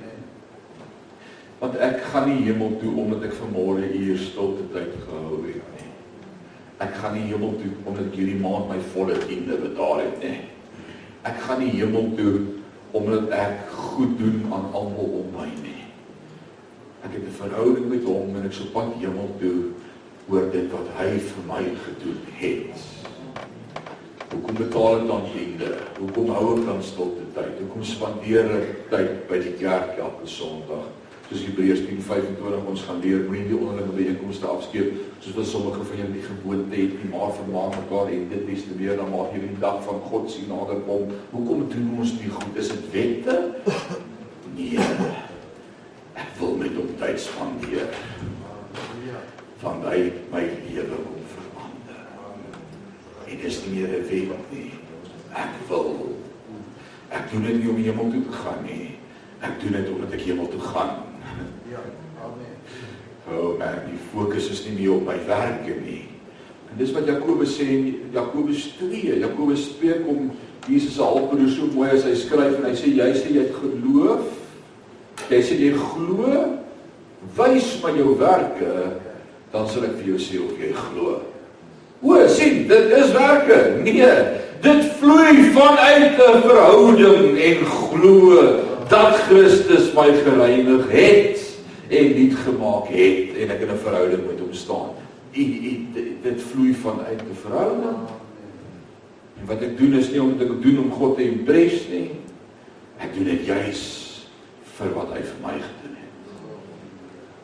[1.59, 5.89] Want ek gaan nie hemel toe omdat ek vanmôre hier stilte tyd gehou het nie.
[6.77, 10.39] Ek gaan nie hemel toe omdat ek hierdie maand my volle tiende betaal het nie.
[11.21, 12.60] Ek gaan nie hemel toe
[12.91, 15.83] omdat ek goed doen aan almal om my nie.
[17.01, 19.71] Ek het 'n verhouding met hom en ek sou pad hemel toe
[20.29, 22.77] oor dit wat hy vir my gedoen het.
[24.31, 25.71] Hoekom betaal ek dan tiende?
[25.99, 27.59] Hoekom hou ek dan stilte tyd?
[27.59, 31.00] Hoekom spandeer ek tyd by die kerk elke Sondag
[31.31, 35.97] soos Hebreërs 10:25 ons gaan leer, moenie die onderlinge byeenkomste afskeep soos wat sommige van
[35.97, 39.31] julle die gewoonte het nie, maar vermaak mekaar en dit is te meer dan maak
[39.31, 41.13] hierdie dag van God sien nader kom.
[41.31, 42.57] Hoekom doen ons nie goed?
[42.59, 43.37] Is dit wette?
[44.57, 44.87] Nee.
[46.19, 47.95] Ek wil met op tyd spandeer.
[49.61, 49.99] Van my
[50.33, 52.01] my lewe kom verander.
[53.29, 54.71] En dis nie meer 'n wet nie.
[55.31, 55.95] Ek wil
[57.11, 58.95] Ek doen dit nie om hemel toe te gaan nie.
[59.39, 61.10] Ek doen dit omdat ek hemel toe gaan.
[61.71, 61.81] Ja.
[62.21, 62.55] Amen.
[63.31, 66.03] Oh man, die fokus is nie meer op my werke nie.
[66.71, 69.19] En dis wat Jakobus sê in Jakobus 2.
[69.19, 70.31] Jakobus 2 kom
[70.67, 73.55] Jesus se halfbroer so mooi as hy skryf en hy sê jy sê jy het
[73.57, 74.27] geloof.
[75.31, 76.45] Jy sê jy glo.
[77.37, 78.75] Wys my jou werke
[79.51, 81.19] dan sal ek vir jou sê of jy glo.
[82.01, 83.57] O, sien, dit is werke.
[83.85, 84.09] Nee,
[84.63, 91.39] dit vloei vanuit 'n verhouding en glo dat Christus my gereinig het
[91.87, 94.91] en nuut gemaak het en ek in 'n verhouding met hom staan.
[95.31, 97.97] Dit dit vloei vanuit 'n verhouding.
[99.39, 102.11] En wat ek doen is nie omdat ek doen om God te impres nie.
[102.97, 103.81] Ek doen dit juis
[104.75, 106.15] vir wat hy vir my gedoen het.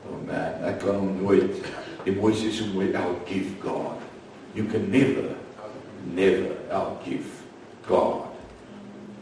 [0.05, 1.55] Oh man, ek kan hom nooit
[2.03, 3.99] die mooiste so mooi outgive God.
[4.53, 5.23] You can never
[6.13, 7.31] never outgive
[7.87, 8.26] God.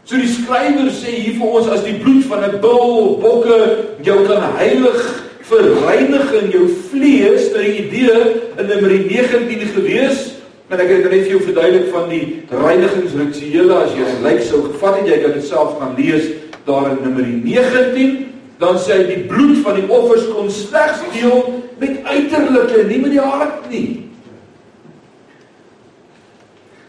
[0.06, 3.58] So die skrywer sê hier vir ons as die bloed van 'n bul, bokke
[4.06, 5.00] jou kan heilig
[5.42, 8.14] verreinig in jou vlees, ter idee
[8.58, 10.36] in Nummer 19 gewees,
[10.68, 14.62] maar ek het net vir jou verduidelik van die reinigingsrituele as jy dit lyk sou
[14.64, 16.32] gevat het jy kan dit self gaan lees
[16.66, 18.16] daar in Nummer 19
[18.58, 23.14] dan sê hy die bloed van die offers kon slegs deel met uiterlike nie met
[23.14, 23.86] die hart nie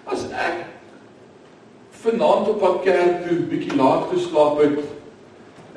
[0.09, 0.63] as ek
[2.07, 4.79] vanaand op pad kerk toe bietjie laat geslaap het.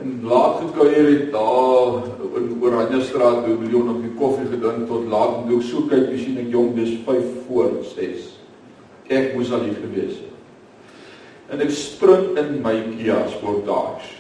[0.01, 2.07] En laat gekuier het daar
[2.39, 6.21] in Oranjestraat by miljoen op die koffie gedrink tot laat en toe so kyk jy
[6.23, 8.31] sien ek jong dis 5 voor 6
[9.11, 10.27] ek moes al hier gewees het.
[11.51, 14.13] En ek spring in my Kia Sportage.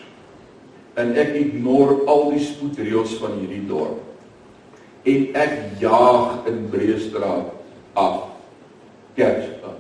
[0.99, 4.01] En ek ignore al die spoedreëls van hierdie dorp.
[5.09, 7.55] En ek jaag in Breestraat
[7.95, 8.27] af.
[9.15, 9.80] Kerkstad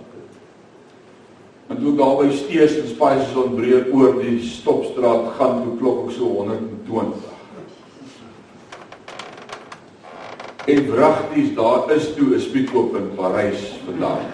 [1.71, 6.09] En toe daar by Steers en Spices on breër oor die stopstraat gaan toe klok
[6.09, 7.29] ek so 120.
[10.67, 14.27] En wragties daar is toe 'n speedkoop in Parys vandag.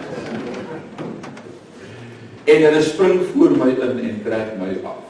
[2.43, 5.05] En hulle spring voor my in en trek my af.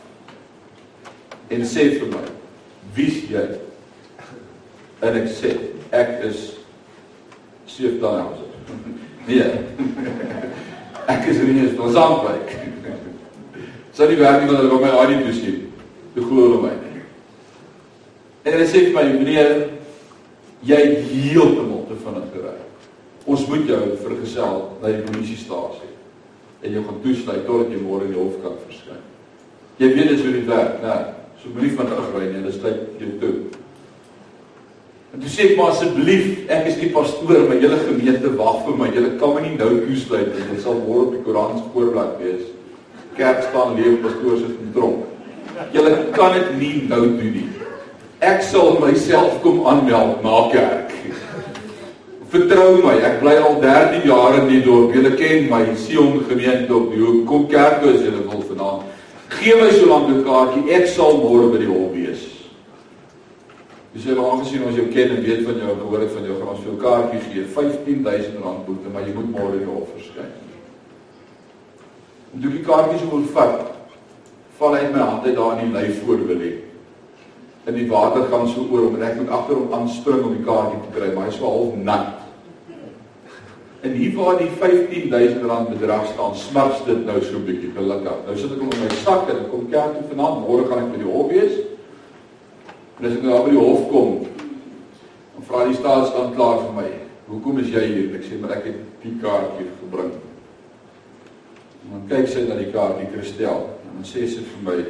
[1.48, 2.26] En sê vir my:
[2.94, 3.48] "Wie's jy?"
[5.00, 5.56] En ek sê:
[5.90, 6.58] "Ek is
[7.66, 8.44] Seef Daniels."
[9.28, 9.52] Nee.
[11.08, 12.52] Ek is Rinus van Zandwyk.
[13.96, 15.60] Sy die werk nie wat hulle by my ID toesien.
[16.14, 16.74] Toe glo hulle my.
[18.44, 19.54] En hulle sê vir my, meneer,
[20.68, 22.56] jy het heeltemal te vinnig gery.
[23.28, 25.94] Ons moet jou vergesel na die polisiestasie.
[26.64, 29.02] En jy gaan toesluit totdat jy môre in die hof kan verskyn.
[29.78, 30.98] Jy weet dit is hoe dit werk, né?
[31.48, 33.34] Moenie van terugry nie, dis tyd jou toe.
[35.18, 38.76] En toe sê ek maar asseblief, ek is die pastoor, my hele gemeente wag vir
[38.78, 38.90] my.
[38.94, 40.44] Julle kan my nie nou toesluit nie.
[40.52, 42.44] Dit sal môre op die Koran se voorblad wees.
[43.18, 45.08] Kerk staan leeg, pastoor sit in tronk.
[45.74, 47.48] Julle kan dit nie nou doen nie.
[48.30, 50.94] Ek sal myself kom aanmeld na kerk.
[52.30, 54.94] Vertrou my, ek bly al 13 jaar in die dorp.
[54.94, 57.26] Julle ken my Sion gemeente op die hoek.
[57.26, 58.86] Kom kerk toe as julle wil vanaand.
[59.34, 60.68] Gee my so lank 'n kaartjie.
[60.78, 62.37] Ek sal môre by die hof wees.
[63.98, 66.36] Jy sê maar aangesien ons jou ken en weet van jou gehoor het van jou
[66.38, 69.88] gaan ons vir jou kaartjie gee, R15000 boete, maar jy moet môre in die hof
[69.90, 70.28] verskyn.
[72.30, 73.56] En toe die kaartjie so ontvang,
[74.60, 76.52] val hy my hande daar in die lys voor wil hê.
[77.72, 80.46] In die water gaan so oor om en ek moet agter hom aanspring om die
[80.46, 82.12] kaartjie te kry, maar hy is so half nat.
[83.82, 88.22] En hier waar die R15000 bedrag staan, smars dit nou so 'n bietjie gelukkig.
[88.30, 90.86] Nou sit ek hom in my sak en ek kom kerk toe vanaand, môre gaan
[90.86, 91.58] ek by die hof wees.
[92.98, 94.14] En as ek nou by die hof kom,
[95.36, 96.88] dan vra die staatsanklaer vir my,
[97.28, 100.14] "Hoekom is jy hier?" Ek sê, "Maar ek het die kaartjie gebring."
[101.84, 104.86] En dan kyk sy na die kaart, die kristel, en dan sê sy vir my,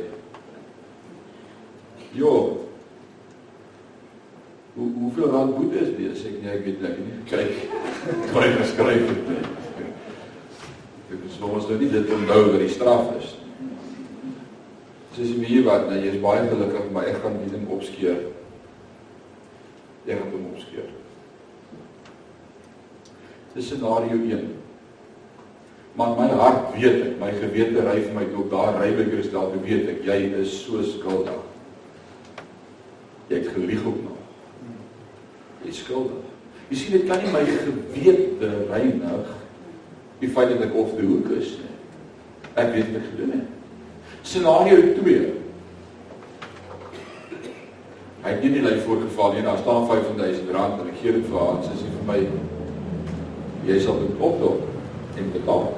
[2.14, 2.58] "Jo,
[4.76, 7.70] hoe hoeveel rand boete is dit?" Sê ek, "Nee, ek weet net nie." Kyk,
[8.32, 9.18] kry geskryf het.
[11.12, 13.47] Ek sê, "Ons nou nie dit onthou wat die straf is."
[15.18, 18.20] Soos jy hier wat, nou jy is baie gelukkig, maar ek gaan die ding opskeer.
[20.06, 20.92] Ek gaan hom opskeer.
[23.56, 24.44] Dis scenario 1.
[25.98, 29.50] Maar my hart weet ek, my gewete ry vir my toe daar ry by Kristal,
[29.56, 31.42] toe weet ek jy is so skuldig.
[33.32, 34.16] Jy het gelieg op my.
[35.66, 36.32] Jy is skuldig.
[36.70, 39.36] Jy sien dit kan nie my gewete reinig
[40.22, 41.78] die feit dat ek of die hoek is nie.
[42.54, 43.57] Ek weet ek gedoen het.
[44.24, 45.34] Scenario 2.
[48.24, 51.40] Hy het nie net voorgeval nie, daar staan 50000 rand en ek gee dit vir
[51.40, 52.18] haar en sy sê vir my
[53.68, 54.66] jy sal dit opdop
[55.18, 55.70] en betaal.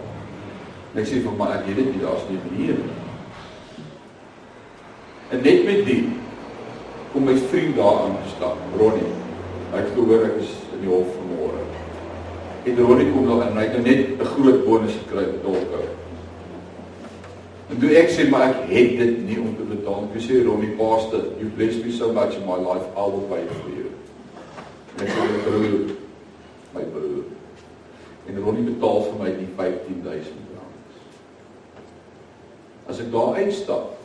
[0.93, 2.97] En ek sê vir my ek weet dit nie, daar's nie manier nie.
[5.29, 6.01] En net met die
[7.13, 9.13] kom my vriend daar aan gestap, Ronnie.
[9.69, 11.61] Hy het gehoor ek is in die hof vanmôre.
[12.65, 15.88] En Ronnie kom nou en hy het net 'n groot bonus gekry met dolke.
[17.70, 20.07] En toe ek sê maar ek het dit nie om te betaal.
[20.17, 23.45] Ek sê Ronnie Pastor, you bless me so much in my life, I will pay
[23.59, 23.91] for you.
[24.97, 25.93] En ek sê my broer,
[26.74, 27.24] my broer.
[28.30, 30.99] En Ronnie betaal vir my die 15000 rand.
[32.89, 33.95] As ek daar uitstap,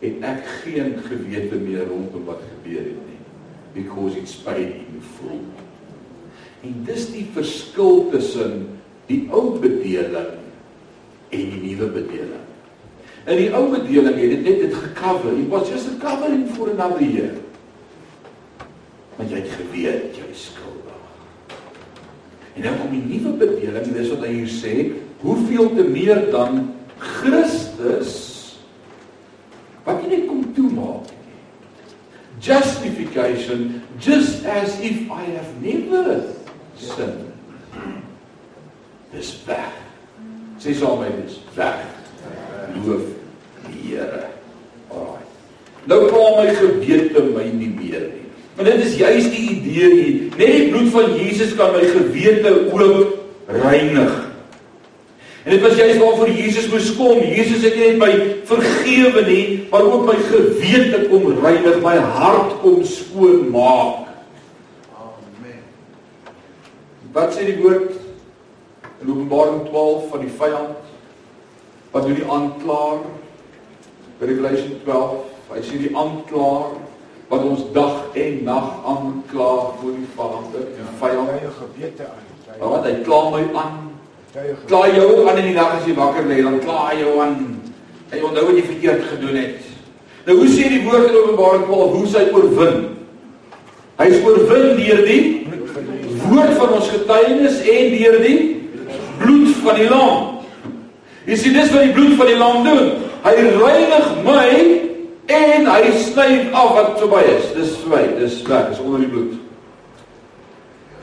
[0.00, 3.18] het ek geen gewete meer rondom wat gebeur het nie
[3.74, 5.40] because it's paid in full.
[6.64, 8.64] En dis die verskil tussen
[9.08, 10.36] die ou bedeling
[11.30, 12.49] en die nuwe bedeling.
[13.28, 15.36] In die ou bedeling het dit net dit gecover.
[15.36, 17.36] It was just a covering for another year.
[19.18, 21.04] Want jy het geweet jy is skuldig.
[22.54, 24.74] En nou kom die nuwe bedeling, dis wat hy hier sê,
[25.20, 26.64] hoeveel te meer dan
[27.00, 28.16] Christus
[29.84, 31.08] wat jy net kom toemaak
[32.40, 36.22] justification just as if I have never
[36.76, 37.28] sinned
[39.12, 39.76] dis weg
[40.60, 41.89] sê saam met my dis weg
[42.78, 43.06] loof
[43.66, 44.24] die Here
[44.90, 45.26] alraai
[45.90, 50.40] nou kom my gewete my nie meer nie want dit is juist die idee hier
[50.40, 53.16] net die bloed van Jesus kan my gewete ook
[53.60, 54.30] reinig
[55.44, 57.18] En dit was juist waarvoor Jesus moes kom.
[57.18, 58.10] Jesus het nie net my
[58.44, 64.10] vergewe nie, maar ook my gewete kom reinig, my hart kom skoon maak.
[65.00, 65.62] Amen.
[67.16, 67.96] Wat sê die woord
[69.00, 70.89] in Openbaring 12 van die vyand?
[71.90, 73.02] Wat doen die aanklaer?
[74.20, 75.20] Revelation 12,
[75.50, 76.74] hy sê die aanklaer
[77.30, 82.28] wat ons dag en nag aankla voor die Vader, die vyand eie gewete aan.
[82.60, 83.78] Wat hy kla my aan
[84.66, 87.32] Kla jou aan in die nag as jy wakker lê, dan kla jou aan.
[88.12, 89.64] Hy onthou wat jy verkeerd gedoen het.
[90.26, 92.76] Nou hoe sê die woord in Openbaring 12 hoe sy oorwin?
[93.98, 95.24] Hy is oorwin deur die
[96.28, 98.38] woord van ons getuienis en deur die
[99.18, 100.29] bloed van die lam.
[101.30, 102.88] Jy sien dis wat die bloed van die lam doen.
[103.22, 104.46] Hy reinig my
[105.30, 107.52] en hy sny af wat verby is.
[107.54, 109.36] Dis verby, dis weg, dis onder die bloed.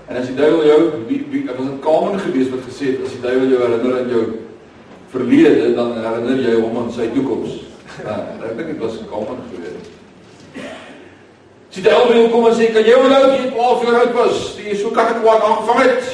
[0.07, 3.15] En as die duiwel jou wie wie was dit Kamen gewees wat gesê het as
[3.15, 4.23] die duiwel jou herinner aan jou
[5.13, 7.61] verlede dan herinner jy hom aan sy toekoms.
[8.03, 8.17] Ja,
[8.49, 9.91] ek dink dit was Kamen gewees.
[11.78, 14.75] Die duiwel wil kom en sê kan jy onthou jy 12 jaar oud was, jy
[14.75, 16.11] so ek kwaad aangevang het.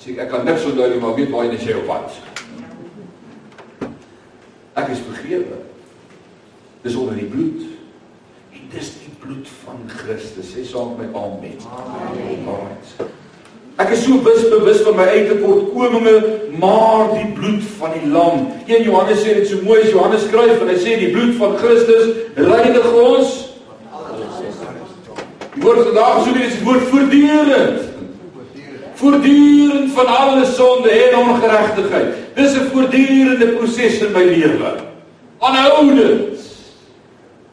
[0.00, 2.33] Sê ek kan niks onthou nie, maar weet waar jy net sê op wat.
[4.74, 5.62] Ek is vergewe.
[6.82, 7.62] Dis onder die bloed.
[8.52, 8.92] En dis
[9.24, 10.52] bloed van Christus.
[10.52, 11.58] Sê saam met my amen.
[11.70, 13.12] Amen.
[13.82, 16.18] Ek is so bewus bewus van my eie tekortkominge,
[16.62, 18.44] maar die bloed van die lam.
[18.68, 22.12] Een Johannes sê dit so mooi, Johannes skryf en hy sê die bloed van Christus
[22.38, 23.32] reinig ons.
[25.54, 27.93] Die woord vandag so dit is die woord voortdurend.
[29.04, 32.14] Voortdurend van alle sonde en ongeregtigheid.
[32.34, 34.74] Dis 'n voortdurende proses in my lewe.
[35.38, 36.40] Aanhoudend.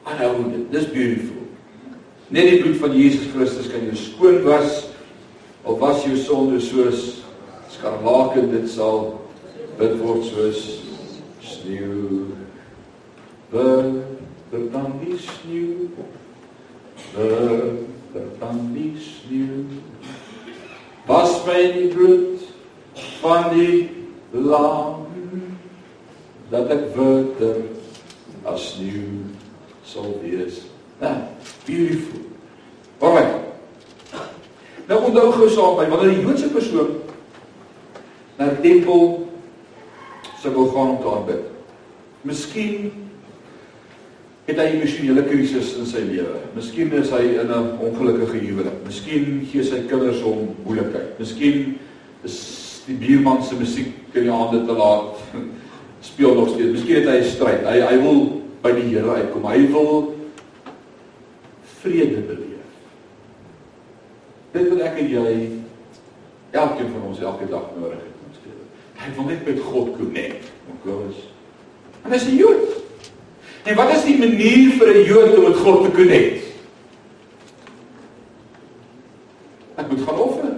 [0.04, 0.72] Aanhoudend.
[0.72, 1.44] Dis beautiful.
[2.28, 4.88] Net die bloed van Jesus Christus kan jou skoon was
[5.64, 7.20] of was jou sonde soos
[7.68, 9.22] skarlaken dit sal
[9.78, 10.80] wit word soos
[11.40, 12.32] sneeu.
[13.50, 13.84] Wer
[14.72, 15.92] dan die sneeu?
[17.16, 19.66] Wer dan die sneeu?
[21.12, 22.40] Was my die bloed
[23.20, 23.90] van die
[24.32, 25.02] lam
[26.52, 27.66] dat ek witter
[28.48, 29.26] as sneeu
[29.84, 30.62] sal wees.
[31.02, 31.12] Nou,
[31.68, 32.24] beautiful.
[33.04, 33.36] Alright.
[34.88, 36.96] Nou onthou gou saam by wanneer die Joodse persoon
[38.40, 39.28] na die tempel
[40.40, 41.44] sou wil gaan om te aanbid.
[42.28, 42.92] Miskien
[44.48, 46.40] het hy 'n emosionele krisis in sy lewe.
[46.56, 48.86] Miskien is hy in 'n ongelukkige huwelik.
[48.86, 51.20] Miskien gee sy kinders hom moeilikheid.
[51.20, 51.78] Miskien
[52.24, 55.18] is die buurman se musiek in die aande te laat
[56.10, 56.72] speel nog steeds.
[56.72, 57.66] Miskien het hy stryd.
[57.66, 59.46] Hy hy wil by die Here uitkom.
[59.46, 60.16] Hy wil
[61.82, 62.70] vrede beleef.
[64.52, 65.50] Dit wat ek en jy
[66.52, 68.66] elkeen van ons elke dag nodig het in ons lewe.
[68.98, 70.52] Hy wil net met God connect.
[70.74, 71.28] Onkoos.
[72.04, 72.71] En as 'n Jood.
[73.64, 76.44] En wat is die manier vir 'n Jood om met God te connect?
[79.76, 80.54] Ek moet gaan offer.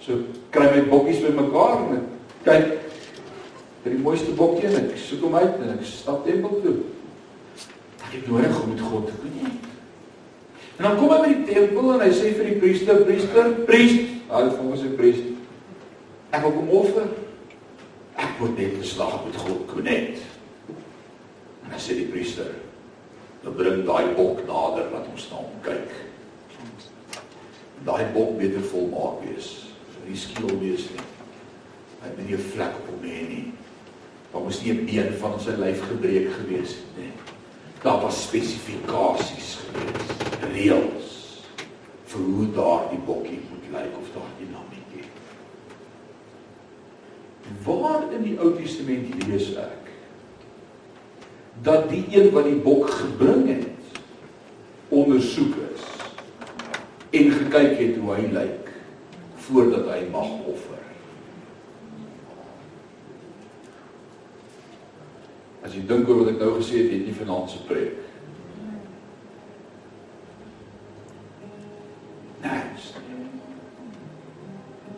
[0.00, 0.12] So
[0.50, 2.06] kry my bokkies bymekaar en
[2.44, 2.78] kyk
[3.82, 6.76] vir die mooiste bok teen ek soek hom uit en ek stap tempel toe.
[8.06, 9.66] Ek het nodig om met God te connect.
[10.78, 14.00] En dan kom hy by die tempel en hy sê vir die priester, priester, priest,
[14.30, 15.24] hy vang sy priest.
[16.30, 17.08] Ek wil kom offer.
[18.18, 20.22] Ek word net geslag met God connect.
[21.68, 22.48] En dan sê die priester,
[23.44, 25.90] "Nou bring daai bok nader laat ons na hom kyk."
[27.84, 29.66] Daai bok beter volmaak wees.
[30.06, 31.04] Nie skiel wees nie.
[32.00, 33.52] Hy het nie 'n vlek op hom hê nie.
[34.32, 37.12] Daar moes nie 'n been van sy lyf gebreek gewees het nie.
[37.82, 40.06] Daar was spesifikasies gewees,
[40.52, 41.42] reëls
[42.04, 45.04] vir hoe daardie bokkie moet lyk of daardie lammetjie.
[47.64, 49.87] Waar in die Ou Testament lees ek
[51.62, 53.66] dat die een wat die bok gebring het
[54.88, 55.86] ondersoek is
[57.10, 58.72] en gekyk het hoe hy lyk
[59.48, 60.78] voordat hy mag offer.
[65.68, 67.96] As jy dink oor wat ek nou gesê het, het nie vanaand se preek.
[72.40, 72.86] Niks.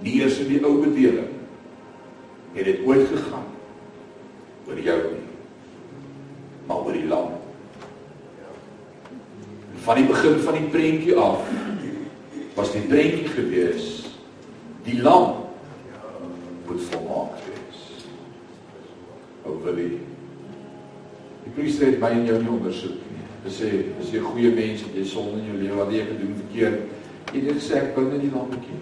[0.05, 1.33] Die eers in die ou bedeling
[2.55, 3.49] het dit ooit gegaan
[4.69, 5.25] oor jou nie.
[6.69, 7.33] Maar oor die lam.
[9.89, 11.51] Van die begin van die prentjie af
[12.55, 13.89] was die prentjie gewees
[14.87, 15.49] die lam
[16.69, 17.83] moet volmaak wees.
[19.49, 19.91] Ou wil jy
[21.51, 23.25] Die priester het my en jou nie ondersoek nie.
[23.43, 26.05] Hy sê, as jy 'n goeie mens is, jy sonde in jou lewe, wat jy
[26.07, 26.79] gedoen verkeerd,
[27.33, 27.81] jy het gesê
[28.51, 28.81] bring nie.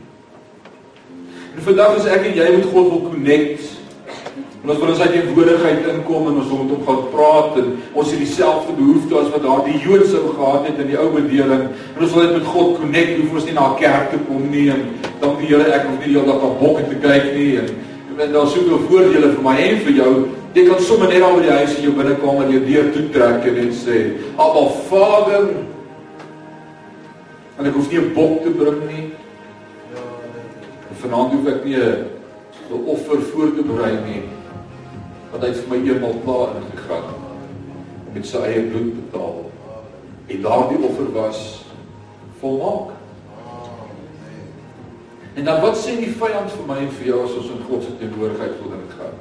[1.57, 3.75] En vandag as ek en jy met God wil connect,
[4.59, 7.59] en ons wil ons uit die woordigheid inkom en ons wil met hom gaan praat
[7.61, 11.07] en ons het dieselfde behoefte as wat daardie Jood sou gehad het in die ou
[11.15, 14.19] bedeling en ons wil net met God connect, hoef ons nie na 'n kerk te
[14.27, 14.83] kom nie en
[15.23, 17.71] dank die Here ek hoef nie die hele dag op bokke te kyk nie en
[18.19, 20.13] en daar soveel voordele vir my en vir jou
[20.59, 23.45] Jy kan sommer net daar by die huis in jou binnekamer jou deur toe trek
[23.47, 23.99] en net sê:
[24.35, 25.45] "Abba Vader."
[27.59, 29.08] En ek hoef nie 'n bok te bring nie.
[30.99, 34.23] Vanaand hoef ek nie 'n offer voor te berei nie.
[35.31, 37.15] Want hy het vir my eenmal klaar ingegaan
[38.15, 39.51] met sy eie bloed betaal.
[40.27, 41.65] En daardie offer was
[42.41, 42.97] volmaak.
[45.35, 47.83] En dan wat sê die vyand vir my en vir jou as ons in God
[47.83, 49.17] se teenwoordigheid voor hom gaan?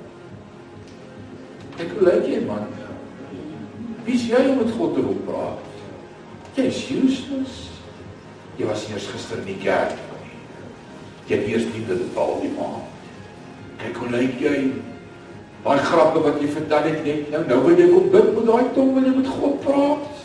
[1.78, 2.66] Ek hoe lyk jy man?
[4.08, 5.62] Wie's jy om met God te wil praat?
[6.58, 7.68] Jy's useless.
[8.58, 10.07] Jy was eers gister in die kerk.
[11.28, 12.86] Jy het eers nie dit bepaal nie man.
[13.82, 14.56] Kyk hoe lyk jy?
[15.66, 18.70] Daai grappe wat jy vertel het net nou, nou wil jy kom bid met daai
[18.78, 20.24] tong wil jy met God praat.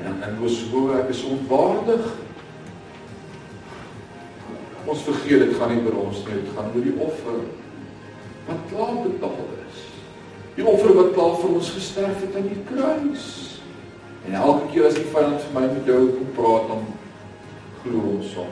[0.00, 2.08] En dan dan was hoe ek is onwaardig.
[4.82, 7.38] Ons vergeet dit gaan nie oor ons nie, dit gaan oor die offer
[8.48, 9.84] wat klaar betaal is.
[10.56, 13.28] Die offer wat klaar vir ons gesterf het aan die kruis.
[14.26, 16.84] En elke keer as die vyand vir my met jou kom praat dan
[17.84, 18.50] glo ons hom.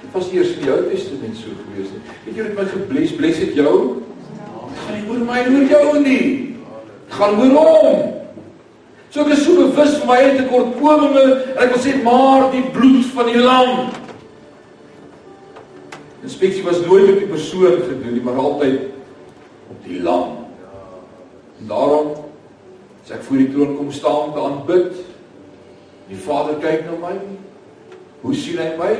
[0.00, 1.90] Dit was eers in die Ou Testament so gewees.
[2.24, 3.74] Het jy dit my gebless, bless het jou?
[4.70, 6.24] Dit gaan nie oor my en oor jou nie.
[7.04, 8.00] Dit gaan oor hom.
[9.10, 13.08] So ek is so bewus van my tekortkominge en ek wil sê maar die bloed
[13.10, 13.90] van die lam.
[16.22, 18.90] Inspeksie was nooit met die persoon gedoen nie, maar altyd
[19.72, 20.36] op die lam.
[21.58, 22.12] En daarom
[23.02, 25.00] as ek voor die troon kom staan om te aanbid,
[26.10, 27.16] die Vader kyk na my.
[28.22, 28.94] Hoe sien hy my?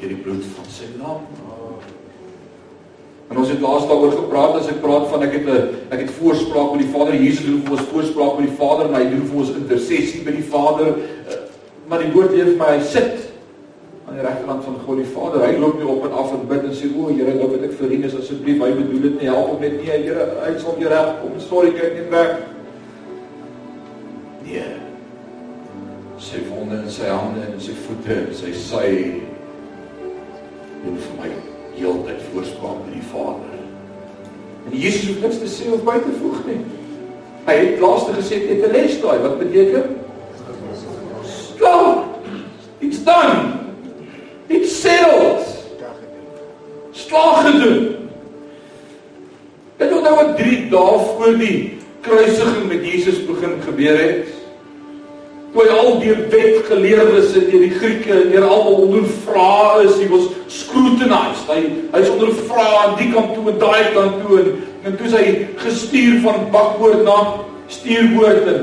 [0.00, 1.26] Hierdie bloed van sy lam.
[3.30, 6.10] En ons het laas daaroor gepraat as ek praat van ek het 'n ek het
[6.18, 9.26] voorspraak met die Vader Jesus doen vir ons voorspraak met die Vader en hy doen
[9.26, 10.96] vir ons intersessie by die Vader.
[11.86, 13.30] Maar die woord leer vir my hy sit
[14.08, 15.46] aan die regterkant van God die Vader.
[15.46, 17.72] Hy loop nie op en af en bid en sê o, Here, nou wil ek
[17.78, 20.90] vir Rinus asseblief, hy bedoel dit nie, help hom net nie, Here, hy sal jou
[20.90, 21.36] reg kom.
[21.38, 22.36] Sorry, kyk net weg.
[24.44, 24.70] Nee.
[26.18, 28.86] Sy wonde in sy hande en sy voete, sy sy
[30.84, 31.30] doen vir my
[31.76, 33.56] heeltyd voorspraak by die Vader.
[34.68, 36.60] En Jesus hoef niks te sê of by te voeg nie.
[37.46, 39.96] Hy het laaste gesê net 'n les daai, wat beteken?
[41.24, 42.04] Stop.
[42.80, 43.52] It's done.
[44.46, 45.46] Dit seld.
[46.92, 47.96] Slag gedoen.
[49.76, 54.39] Dit het nou wat 3 dae voor die kruisiging met Jesus begin gebeur het.
[55.50, 60.06] Toe hy al deur wetgeleerdes en deur die Grieke en deur almal ondervra is, hy
[60.12, 61.50] was scrutinized.
[61.50, 64.52] Hy hy's ondervra aan die kant toe en daai kant toe en,
[64.86, 65.24] en toe hy
[65.64, 67.18] gestuur van bakboord na
[67.70, 68.62] stuurboord en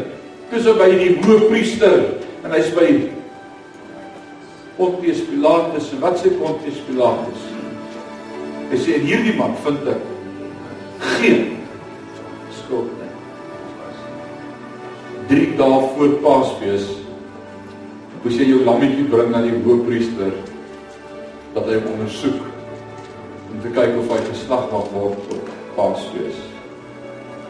[0.52, 2.00] toe hy by die hoofpriester
[2.46, 2.88] en hy's by
[4.78, 7.46] Pontius Pilatus en wat sê Pontius Pilatus?
[8.72, 10.10] Hy sê hierdie man vind ek
[11.18, 11.57] geen
[15.28, 16.86] 3 dae voor Paasfees
[18.24, 20.30] moes jy jou lammetjie bring na die hoofpriester
[21.52, 22.46] dat hy hom ondersoek
[23.52, 26.38] om te kyk of hy geslag mag word op Paasfees.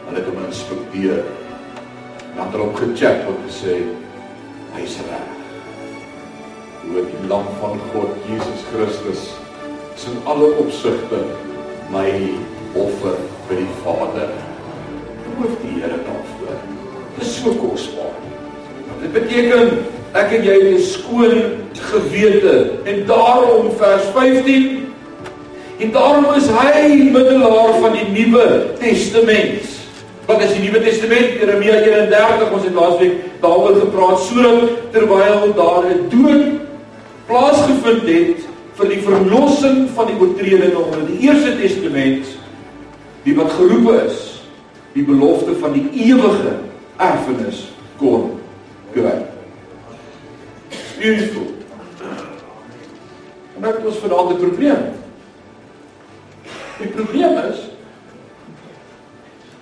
[0.08, 1.22] Hulle het hom inspekteer.
[2.34, 3.76] Dan het hulle hom gecheck en gesê
[4.74, 5.28] hy's reg.
[6.82, 9.28] Hoe die lam van God Jesus Christus
[9.94, 11.22] is in alle opsigte
[11.94, 12.08] my
[12.74, 14.34] offer vir die Vader.
[15.38, 16.27] Loof die Here daarvoor.
[17.20, 18.14] Is so kosbaar.
[19.02, 19.78] Dit beteken
[20.18, 21.36] ek en jy het 'n skoon
[21.90, 24.86] gewete en daarom vers 15
[25.78, 29.62] en daarom is hy middelaar van die Nuwe Testament.
[30.26, 31.38] Wat is die Nuwe Testament?
[31.40, 36.44] Jeremia 31, ons het laasweek daaroor gepraat sodat terwyl daar 'n dood
[37.26, 38.40] plaasgevind het
[38.78, 42.26] vir die verlossing van die oortredinge onder die Eerste Testament
[43.24, 44.42] die wat geroep is
[44.94, 46.67] die belofte van die ewige
[46.98, 47.68] erfenis
[47.98, 48.40] kon
[48.92, 49.16] kry.
[50.98, 51.46] Beautiful.
[53.56, 54.82] En dit was vanaand 'n probleem.
[56.78, 57.58] Die probleem is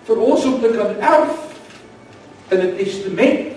[0.05, 1.35] vir ons om te kan erf
[2.49, 3.55] in 'n testament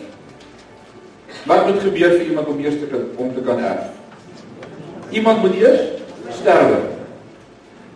[1.46, 3.86] wat moet gebeur vir iemand om eers te kan om te kan erf?
[5.10, 5.82] Iemand moet eers
[6.30, 6.80] sterwe.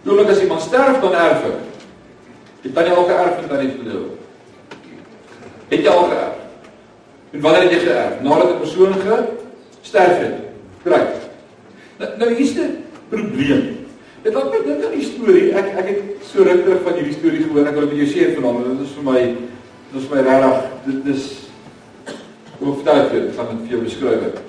[0.03, 1.53] Doelik as iemand sterf dan erf hy.
[2.61, 4.22] Het dan jy al geërf en dan het verloor.
[5.69, 6.41] Het jy al geërf?
[7.31, 8.21] En wanneer het jy geërf?
[8.21, 10.35] Nadat 'n persoon gesterf het.
[10.83, 11.07] Reg.
[11.97, 13.83] Nou, nou hier's 'n probleem.
[14.23, 15.51] Dit laat my dink aan die storie.
[15.51, 17.67] Ek ek het so ruk terug van hierdie storie gehoor.
[17.67, 18.77] Ek wil dit met jou share vanaand.
[18.77, 19.21] Dit is vir my
[19.91, 21.23] dit is vir my regtig dit is
[22.59, 23.35] hoe vertel ek dit?
[23.35, 24.41] Gaan dit vir jou beskryf.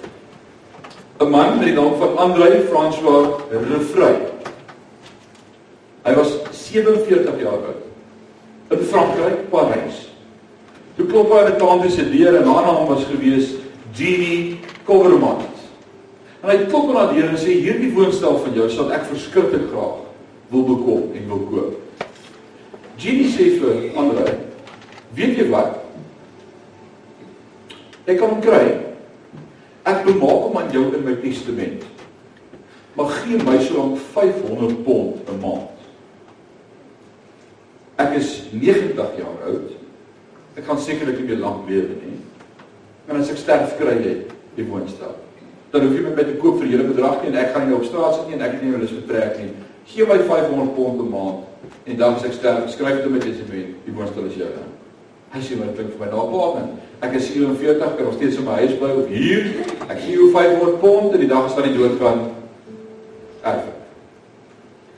[1.20, 4.16] 'n man met die naam van André François Refrey.
[6.04, 7.82] Hy was 47 jaar oud.
[8.70, 10.03] In Frankryk, Parys.
[10.96, 13.54] Toe klop hy aan 'n tante se deur en haar naam was gewees
[13.92, 15.42] Jeannie Covermont.
[16.42, 19.68] En hy klop aan haar deur en sê hierdie woonstel van jou sal ek verskriklik
[19.70, 20.06] graag
[20.48, 21.80] wil bekom en wil koop.
[22.96, 24.38] Jeannie sê vir André,
[25.14, 25.82] weet jy wat?
[28.06, 28.84] Ek kan hom kry
[29.84, 31.84] Ek bemaak hom aan jou in my testament.
[32.96, 35.70] Maar gee my so lank 500 pond 'n maand.
[38.00, 39.70] Ek is 90 jaar oud.
[40.54, 42.18] Ek gaan sekerlik nie meer lank lewe nie.
[43.06, 44.14] Maar as ek sterf kry jy
[44.54, 45.16] die woonstel.
[45.72, 47.78] Dan hoef jy my met 'n koop vir hele bedrag nie en ek gaan jou
[47.78, 49.50] op straat sit nie en ek het nie jou lus betrek nie.
[49.86, 51.38] Gee my 500 pond 'n maand
[51.84, 54.64] en dan as ek sterf, skryf dit in my testament, die woonstel is joune.
[55.32, 56.68] Hy sê maar klink vir my daar plaas.
[57.02, 59.44] Ek is 47, kan nog steeds in my huis bly of hier.
[59.88, 62.30] Ek gee jou 500 pond en die dag as van die dood gaan
[63.42, 63.66] erf.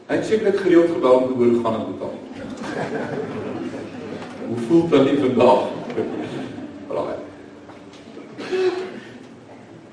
[0.07, 3.26] Hy het sekerlik gereeld gebel om te hoor hoe gaan dit met hom.
[4.49, 5.69] Hoe voel dit vandag?
[6.87, 7.17] Braai.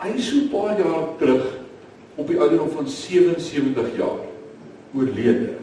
[0.04, 1.45] Hy is so baie jare terug
[2.16, 4.20] op die ouderdom van 77 jaar
[4.93, 5.54] oorlede.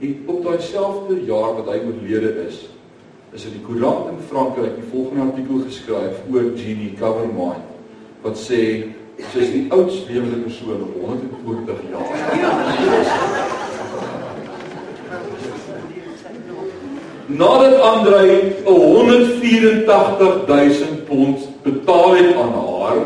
[0.00, 2.62] En op daai selfde jaar wat hy oorlede is,
[3.36, 7.68] is in die koerant in Frankryk die volgende artikel geskryf oor Jeannie Covermine
[8.24, 8.62] wat sê
[9.30, 13.39] sy is die oudste lewende persoon op 120 jaar.
[17.30, 22.96] Nadat Andrei 184 000 pond betaal het aan haar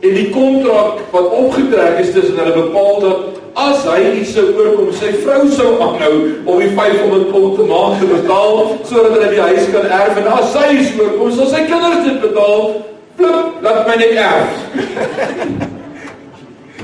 [0.00, 3.18] en die kontrak wat opgetrek is tussen hulle bepaal dat
[3.54, 8.00] as hy iets sou oorkom, sy vrou sou aanhou om die 500 pond te maand
[8.02, 11.62] te betaal sodat hulle die huis kan erf en as sy iets oorkom, sal sy
[11.68, 12.66] kinders dit betaal.
[13.14, 14.52] Pluk, laat my net erf.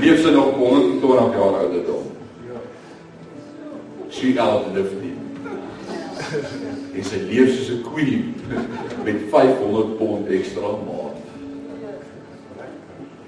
[0.01, 2.05] Leef sy nog 120 jaar ouderdom.
[4.11, 5.00] Sy outlived him.
[6.97, 8.33] En sy leef soos 'n queen
[9.03, 11.17] met 500 pond ekstra maand.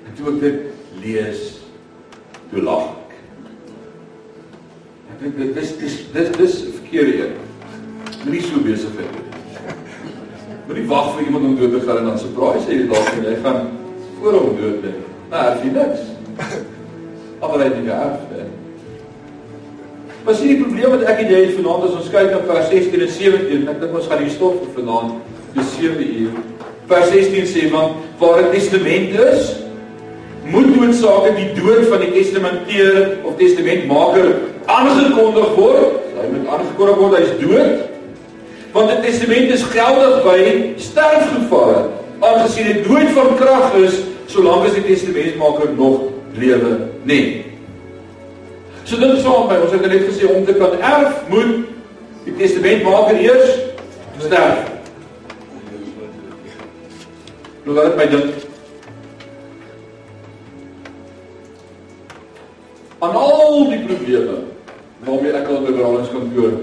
[0.07, 0.59] En toe ek dit
[1.03, 1.47] lees,
[2.49, 3.03] toe lag
[5.23, 7.35] dit dit dis dis dis dis verkeerde een.
[8.23, 9.21] Moenie so besig wees.
[10.67, 13.35] Moenie wag vir iemand om dood te gaan en dan surprise jy dalk en jy
[13.45, 13.69] gaan
[14.19, 14.93] voor hom dood lê.
[15.31, 16.09] Nou, as jy niks.
[17.39, 18.49] Maar hy het nie geërf nie.
[20.23, 22.69] Maar sien die probleem wat ek en jy het vanaand as ons kyk na vers
[22.71, 25.17] 16 en 17, ek dink ons gaan hier stop vir vanaand.
[25.57, 26.37] Dis 7 uur.
[26.87, 29.51] Vers 16 sê want waar 'n testament is,
[30.47, 34.31] moet noodsaaklik die dood van die testamenteer of testamentmaker
[34.65, 35.99] aangekondig word.
[36.15, 37.71] Hy moet aangekondig word hy is dood.
[38.71, 40.39] Want 'n testament is geldig by
[40.77, 41.89] sterfgevalle.
[42.19, 45.99] Aangesien dit nooit van krag is solank as die testamentmaker nog
[46.39, 47.52] lewe nie.
[48.85, 51.69] So dink saam by ons het net gesê om te kan erf moet
[52.25, 53.53] die testamentmaker eers
[54.19, 54.71] sterf.
[57.63, 58.41] Nou laat my dink.
[63.03, 64.41] Aan al die probleme
[65.03, 66.53] waarmee ek al in die verhalingskantoor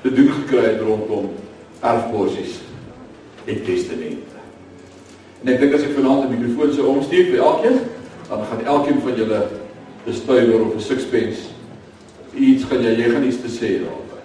[0.00, 1.30] te doen gekry het rondom
[1.80, 2.58] erfposies
[3.48, 4.44] en testamente.
[5.40, 7.80] En ek dink as ek vanaand 'n mikrofoon sou omstuur vir elkeen,
[8.28, 9.40] dan gaan elkeen van julle
[10.10, 11.38] 'n stuiver of 'n sixpence
[12.34, 14.22] iets gaan jy jy gaan iets te sê daaroor.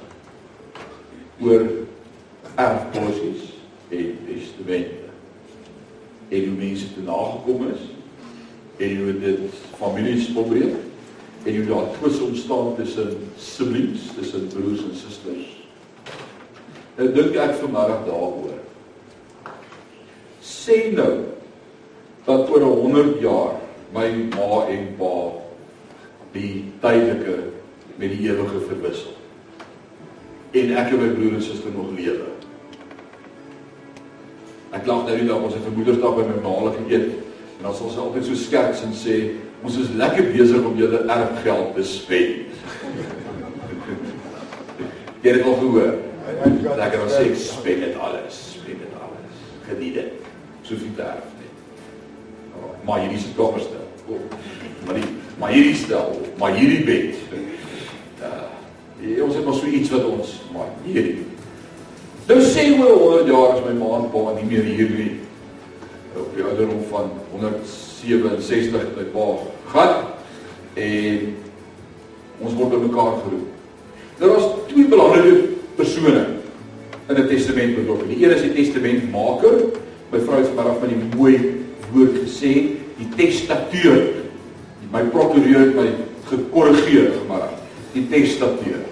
[1.42, 1.66] Oor
[2.56, 3.44] erfposies
[3.90, 5.06] en testamente.
[6.30, 7.84] En hoe mense te nagekom is
[8.78, 9.40] en hoe dit
[9.78, 10.74] families probeer
[11.44, 15.54] en hoe daar twis ontstaan tussen siblings, tussen broers en susters.
[16.98, 18.58] Nou dink ek vanmiddag daaroor.
[20.42, 21.14] Sê nou
[22.26, 23.60] dat oor 100 jaar
[23.94, 25.45] my ma en pa
[26.36, 27.36] die tydelike
[27.96, 29.14] met die ewige verwissel.
[30.56, 32.32] En ek en my broer en suster nog lewe.
[34.76, 37.08] Ek lag nou nie dat ons het 'n moedersdag by my ma geëet
[37.58, 39.32] en dan sal sy altyd so skerts en sê
[39.64, 42.52] ons is lekker besig om julle erfgeld te spend.
[45.24, 45.94] Jy het al gehoor.
[46.78, 49.26] Lekker om sê spend dit alles, spend dit alles.
[49.68, 50.12] Geniet dit.
[50.62, 51.54] Soveel te erf net.
[52.86, 53.88] Maar hierdie se kamerstel.
[54.86, 55.10] Maar die
[55.40, 57.16] maar hierdie stel, maar hierdie bed.
[58.20, 61.26] Ja, ons het maar so iets wat ons maar hierdie.
[62.26, 65.12] Nou sê oor 100 jaar as my ma en pa nie meer hier nie.
[66.16, 69.28] Op die ouderdom van 167 my pa
[69.74, 69.96] gaan
[70.76, 71.28] en
[72.42, 73.52] ons word by mekaar geroep.
[74.20, 76.26] Daar was twee belangrike persone
[77.10, 78.08] in 'n testament betrokke.
[78.08, 79.56] Die een is die testamentmaker.
[80.12, 81.36] My vrou het vanmiddag van die mooi
[81.92, 82.54] woord gesê,
[82.98, 84.25] die testateur.
[84.92, 85.88] My prokureur het my
[86.30, 87.56] gekorrigeer vanmiddag.
[87.94, 88.84] Die testateur.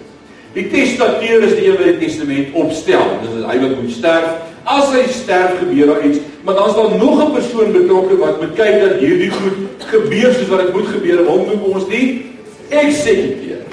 [0.54, 3.16] Die testateur is die een wat die testament opstel.
[3.24, 4.34] Dis hy wat moet sterf.
[4.64, 8.42] As hy sterf gebeur daar iets, maar dan is daar nog 'n persoon betrokke wat
[8.42, 11.88] moet kyk dat hierdie goed gebeur soos wat dit moet gebeur en hom noem ons
[11.88, 12.26] die
[12.70, 13.66] eksekuteur.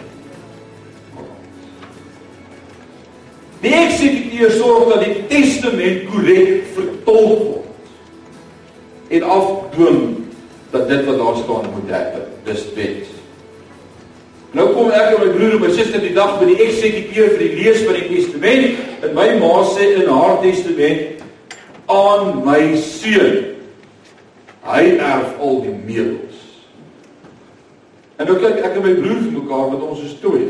[3.61, 7.67] Die eksekuteur sorg dat die testament korrek vertolk word
[9.09, 10.20] en afdwing
[10.71, 12.23] dat dit wat daar staan moet happen.
[12.45, 13.07] Dis wet.
[14.51, 17.43] Nou kom ek en my broer en my suster die dag by die eksekuteur vir
[17.45, 21.23] die lees van die testament en my ma sê in haar testament
[21.91, 23.37] aan my seun
[24.67, 26.41] hy erf al die meubels.
[28.19, 30.41] En nou kyk ek en my broer vir mekaar met ons is toe.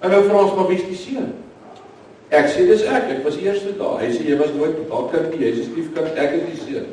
[0.00, 1.34] En nou vra ons maar wie is die seun?
[2.34, 4.00] Ek sê dis ek, ek was eerste daar.
[4.00, 6.88] Hy sê jy was nooit daar kind nie, jy's 'n stiefkind, ek is die seun.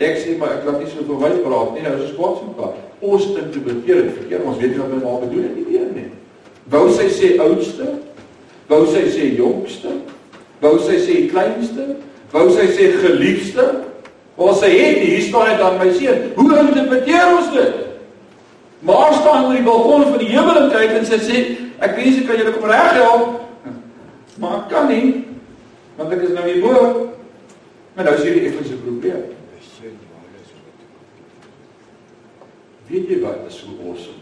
[0.00, 2.54] Ek sê maar ek laat nie so verwys praat nie, nou is dit kwaad so
[2.56, 4.44] kwaad ons interpreteer dit verkeerd.
[4.44, 6.08] Ons weet nie wat my ma bedoel het nie weer nie.
[6.70, 7.88] Wou sy sê oudste?
[8.70, 9.96] Wou sy sê jongste?
[10.60, 11.86] Wou sy sê kleinste?
[12.34, 13.66] Wou sy sê geliefde?
[14.36, 16.28] Wou sy het hier staan dit aan my seun.
[16.36, 17.80] Hoe interpreteer ons dit?
[18.86, 21.40] Maar staan oor die balkon van die hemel en kyk en sy sê,
[21.84, 23.34] ek wens ek kan julle kom reghelp.
[24.40, 25.08] Maar ek kan nie
[25.98, 26.76] want ek is nou hier bo.
[27.92, 29.26] Maar nou is hierdie effense probleem.
[32.90, 34.18] Weet jy wat is so awesome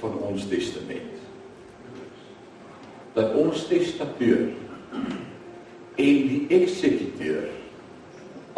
[0.00, 1.12] van ons testament?
[3.14, 4.48] Dat ons testateur
[5.96, 7.46] en die eksekuteur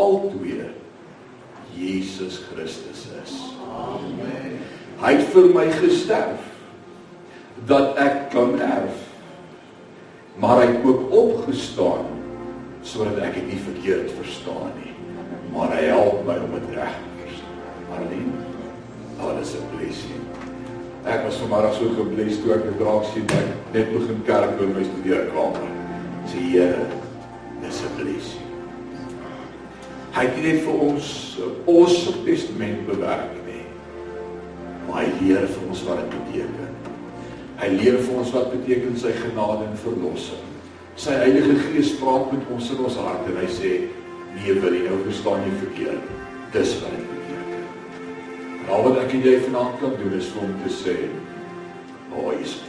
[0.00, 0.70] albei
[1.78, 3.34] Jesus Christus is.
[3.70, 4.56] Amen.
[4.98, 6.48] Hy het vir my gesterf
[7.68, 9.04] dat ek kan erf.
[10.38, 12.08] Maar hy het ook opgestaan
[12.86, 14.94] sodat ek dit nie verkeerd verstaan nie.
[15.52, 17.62] Maar hy help my om dit reg te verstaan.
[17.98, 18.30] Alleen
[19.20, 20.22] alles 'n blessing.
[21.04, 24.74] Ek was vanmôre so gebless toe ek dit raak sien dat net begin kerk in
[24.74, 25.68] my studeerkamer.
[26.26, 26.86] Sê Here,
[27.62, 28.46] dis 'n blessing.
[30.12, 33.64] Hy het net vir ons ons testament bewerk nie.
[34.86, 36.68] Maar hy leer vir ons wat dit beteken.
[37.58, 40.46] Hy leer vir ons wat beteken sy genade en verlossing.
[40.98, 43.72] Sy Heilige Gees praat met ons in ons harte en hy sê:
[44.34, 46.02] "Nee, wil jy nou verstaan jy verkeerd.
[46.52, 47.07] Dis wat dit
[48.68, 50.96] Al wat ek en jy vanaand kan doen is om te sê,
[52.12, 52.67] "O, oh, awesome."